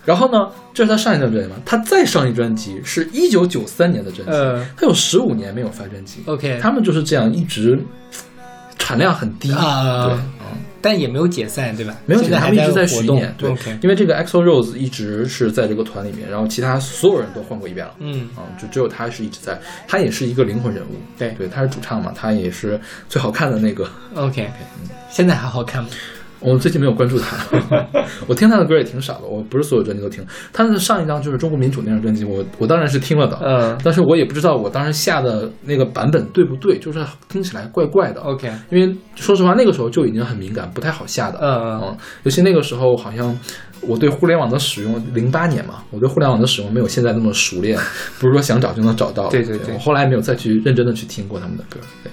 [0.05, 1.57] 然后呢，这是他上一张专辑嘛？
[1.65, 6.23] 他再上一专辑是一九九三年的专辑，呃他有十五年没有发专辑。
[6.27, 7.79] ，OK，他们就是这样一直
[8.89, 10.49] 产量很低啊对，嗯。
[10.81, 11.95] 但也没有解散，对吧？
[12.07, 13.35] 没有解散，还他们一直在活动巡演。
[13.37, 17.93] 对 OK，因为这个 EXO Rose 一直是在这个团里面，然后其他所有人都换过一遍了。
[17.99, 20.95] 嗯啊、就只有他是一直在，他也是一个灵魂人物。
[21.19, 23.87] 对对，他是主唱嘛，他也是最好看的那个。
[24.15, 24.49] ，OK，
[25.11, 25.91] 现在还好看吗？
[26.41, 27.37] 我最近没有关注他，
[28.27, 30.25] 我听他的歌也挺少的，我不是所有专辑都听。
[30.53, 38.21] 他的上一张就是中国民主那张专辑，我我当然是听了的，嗯但是我也不知道我当时下的那个版本对不对，就是听起来怪怪的。
[38.21, 41.39] ，OK，因为说实话，那个时候就已经很敏感，不太好下的。
[41.41, 43.37] 嗯嗯，尤其那个时候，好像
[43.81, 47.79] 我对互联网的使用，零八年嘛，我对互联网的使用没有现在那么熟练，
[48.21, 49.29] 不是说想找就能找到。
[49.29, 51.81] 对对对我后来没有再去认真的去听过他们的歌。
[52.05, 52.13] 对，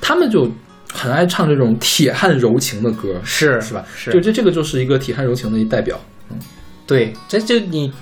[0.00, 0.48] 他们就
[0.94, 3.84] 很爱唱这种铁汉柔情的歌，是是吧？
[3.94, 6.00] 是就这这个就是一个铁汉柔情的一代表。
[6.30, 6.38] 嗯
[6.86, 7.92] 对，这就你。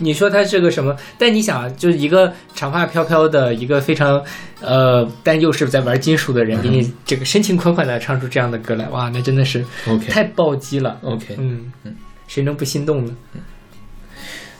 [0.00, 0.94] 你说他是个什么？
[1.18, 4.22] 但你想啊，就是一个长发飘飘的一个非常，
[4.60, 11.00] 呃，但又是在玩金属的人，给你这个深情款款的唱出这样的歌来，哇，那真的是 OK 太暴击了。
[11.02, 11.92] OK，嗯嗯，
[12.28, 13.12] 谁能不心动呢？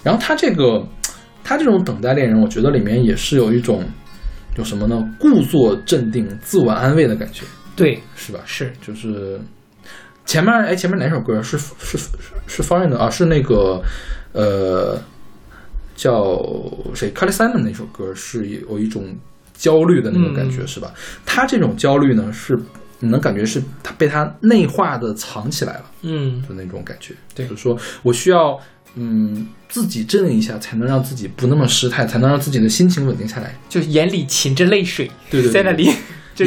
[0.02, 0.84] 然后他这个，
[1.44, 3.84] 他这种等待恋人，我觉得里面也是有一种
[4.56, 5.00] 有什么呢？
[5.20, 7.44] 故作镇定、自我安慰的感觉，
[7.78, 8.40] 对，是吧？
[8.44, 9.40] 是就是
[10.26, 12.08] 前面哎，前面哪首歌是是是
[12.46, 13.08] 是 Foreign 的啊？
[13.08, 13.82] 是那个
[14.32, 15.00] 呃
[15.96, 16.38] 叫
[16.94, 19.16] 谁 c a l i Simon 那首歌是有一种
[19.54, 20.92] 焦虑的那种感觉，嗯是吧？
[21.24, 22.58] 他这种焦虑呢，是
[23.00, 27.14] 你能感觉是他被他内化的藏起来了嗯的那种感觉。
[27.34, 28.58] 对就是说我需要
[28.94, 33.54] 嗯自己镇一下，才能让自己不那么失态，才能让自己的心情稳定下来。
[33.68, 35.90] 就眼里噙着泪水，对对对在那里，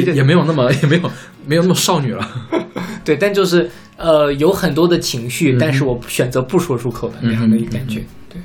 [0.00, 1.10] 也也没有那么也没有
[1.46, 2.26] 没有那么少女了。
[3.04, 8.00] 对，但就是呃，有很多的情绪，嗯但是我选择不说出口的那样的一个感觉。
[8.30, 8.40] 对，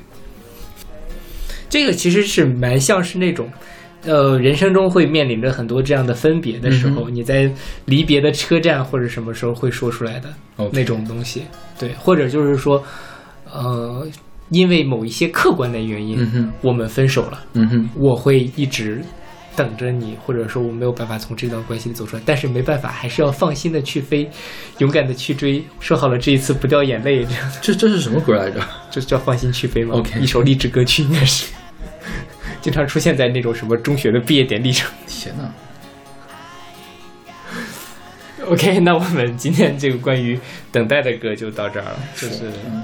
[1.70, 3.50] 这个其实是蛮像是那种。
[4.04, 7.52] 呃，人生中会面临着很多这样的分别的时候，嗯你在
[7.86, 10.34] 离别的车站或者什么时候会说出来的
[10.72, 11.42] 那种东西，
[11.78, 12.82] 对，或者就是说，
[13.52, 14.08] 呃，
[14.50, 19.04] 因为某一些客观的原因，嗯，我们分手了，嗯哼，我会一直
[19.58, 24.30] 等着你，或者说我没有办法从这段关系里走出来，但是没办法，还是要放心的去飞，
[24.78, 25.64] 勇敢的去追。
[25.80, 28.62] 说好了这一次不掉眼泪，这样这这是什么歌来着？
[28.92, 31.48] 这叫放心去飞吗 OK 一首励志歌曲应该是，
[32.62, 34.88] 经常出现在那种什么中学的毕业典礼上。
[35.08, 35.52] 天呐
[38.46, 40.40] ！OK，那我们今天这个关于
[40.72, 42.84] 等待的歌就到这儿了，就是嗯，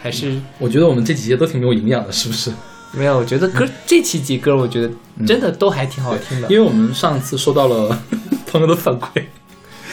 [0.00, 2.52] 还是我觉得我们这几节都挺没有营养的，是不是？
[2.98, 4.90] 没有，我觉得歌这期集歌，我觉得
[5.26, 6.48] 真的都还挺好听的。
[6.48, 7.98] 因为我们上次收到了
[8.46, 9.24] 朋友的反馈，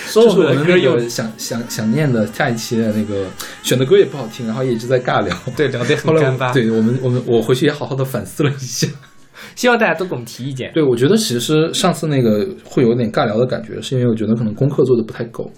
[0.05, 3.26] 说我们的歌有想想想念的下一期的那个
[3.63, 5.35] 选的歌也不好听，然后也一直在尬聊。
[5.55, 8.88] 对聊得很后来干巴对我们我们我回去也好好的反思了一下。
[9.55, 10.69] 希望大家都给我们提意见。
[10.73, 15.49] 对，我觉得其实上次那个会有点尬聊的感觉，是因为我觉得可能功课做的不太够。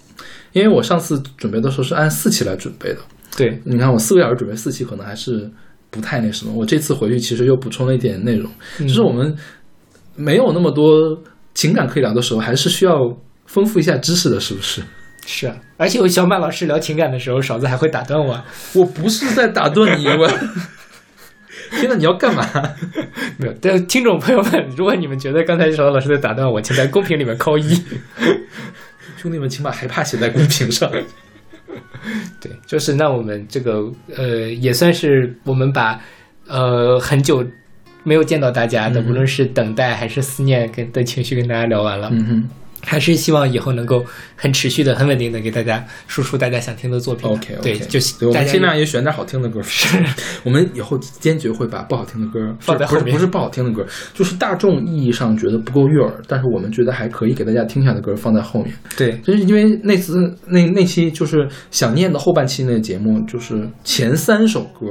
[0.52, 2.98] 因为我上次准备的时候是按四期来准备的，
[3.36, 5.50] 对，你看我四个小时准备四期，可能还是
[5.92, 6.52] 不太那什么。
[6.52, 8.50] 我这次回去其实又补充了一点内容，
[8.80, 9.36] 嗯就是我们
[10.16, 11.16] 没有那么多
[11.54, 12.94] 情感可以聊的时候，还是需要
[13.46, 14.82] 丰富一下知识的，是不是？
[15.24, 18.42] 是啊，而且我小马老师聊情感的时候，勺子还会打断我。
[18.74, 20.28] 我不是在打断你，我
[21.78, 22.44] 天呐，你要干嘛？
[23.38, 27.74] 没有，但听众朋友们，如果你们觉得刚才勺子老师在打断我，请在公屏里面扣一。
[29.16, 30.90] 兄弟们，请把害怕写在公屏上。
[32.40, 36.00] 对，就是那我们这个呃，也算是我们把
[36.46, 37.46] 呃很久
[38.02, 42.08] 没有见到大家的，嗯无论是等待还是思念跟的情绪跟大家聊完了。
[42.12, 42.48] 嗯哼
[42.84, 44.04] 还是希望以后能够
[44.36, 47.30] 很持续的、很稳定的给大家输出大家想听的作品。
[47.30, 49.62] ，OK OK，对，就对我们大家尽量也选点好听的歌。
[49.62, 49.96] 是，
[50.44, 58.74] 我们以后坚决会把不好听的歌放在后面是不是不好听的歌，就是大众意义上觉得不够悦耳，但是我们觉得还可以给大家听下的歌放在后面。
[58.96, 64.86] 对就是因为那次那那期就是想念的后半期那个节目，就是前三首歌，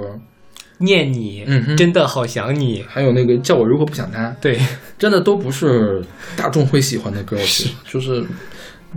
[0.81, 1.77] 念你，嗯哼。
[1.77, 2.83] 真的好想你。
[2.87, 4.59] 还有那个叫我如何不想他，对，
[4.97, 6.03] 真的都不是
[6.35, 7.71] 大众会喜欢的歌，我觉得。
[7.89, 8.23] 就是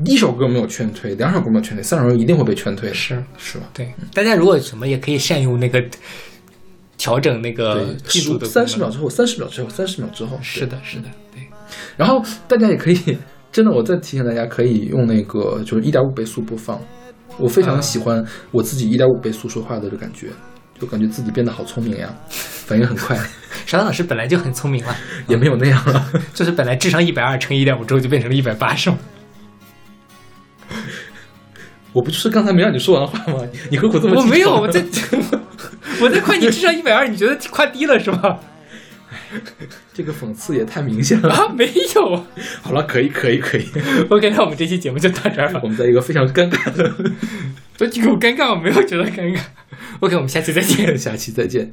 [0.05, 3.23] 一首歌没有劝退，两首歌没有劝退，三首歌一定会被劝退的，是。
[3.37, 3.65] 是吧？
[3.73, 5.83] 对，大家如果什么也可以善用那个
[6.97, 11.43] 调整那个对，进度的三十秒之后，三十秒之后，三十秒之后，是的，是的，对，
[11.97, 12.99] 然后大家也可以，
[13.53, 16.81] 真的，我再提醒大家，可以用那个就是一点五倍速播放。
[17.37, 20.29] 我非常喜欢我自己一点五倍速说话的这个感觉，
[20.79, 23.17] 就感觉自己变得好聪明呀，反应很快，
[23.67, 24.97] 勺子老师本来就很聪明了，
[25.29, 26.11] 也没有那样了。
[26.35, 28.99] 就是本来智商一百二乘以一点五之后就变成了一百八，是吗？
[31.93, 33.47] 我不就是刚才没让你说完话吗？
[33.71, 34.21] 你何苦这么？
[34.21, 34.85] 我没有，我在
[36.01, 38.41] 我在夸你智商一百二，你觉得夸低了是吧？
[39.95, 41.33] 这个讽刺也太明显了。
[41.33, 42.25] 啊，没有。
[42.61, 43.65] 好了，可以，可以，可以。
[44.11, 45.69] OK，那我们这期节目就到这儿了我。
[45.69, 46.93] 们在一个非常尴尬的，
[47.79, 49.39] 不，这个我尴尬，我没有觉得尴尬。
[50.01, 50.99] OK，我们下期再见。
[50.99, 51.73] 下期再见。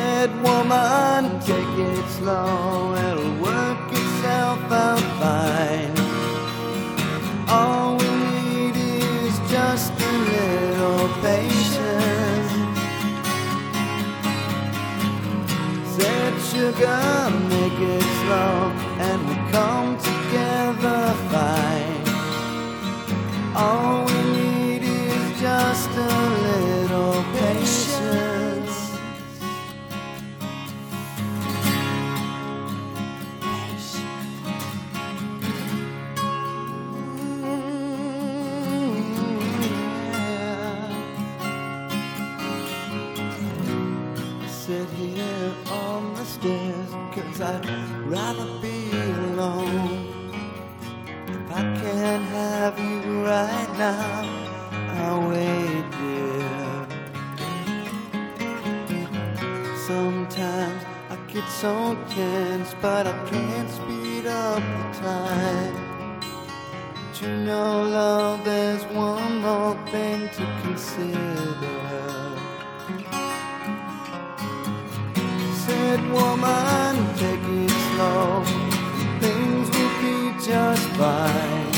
[0.00, 5.96] Said woman, take it slow, it'll work itself out fine.
[7.48, 12.52] All we need is just a little patience.
[15.94, 17.02] Said sugar,
[17.54, 18.56] make it slow,
[19.06, 21.59] and we come together fine.
[61.60, 66.20] So tense, but I can't speed up the time.
[66.94, 71.18] But you know, love, there's one more thing to consider.
[75.66, 78.42] Said woman, take it slow.
[79.20, 81.74] Things will be just fine.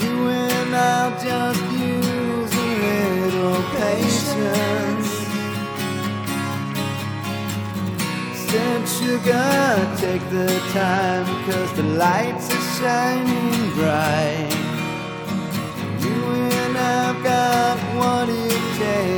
[0.00, 1.71] You and I'll just
[9.02, 14.52] sugar, take the time, cause the lights are shining bright.
[16.04, 16.18] You
[16.60, 19.11] and I've got what it takes.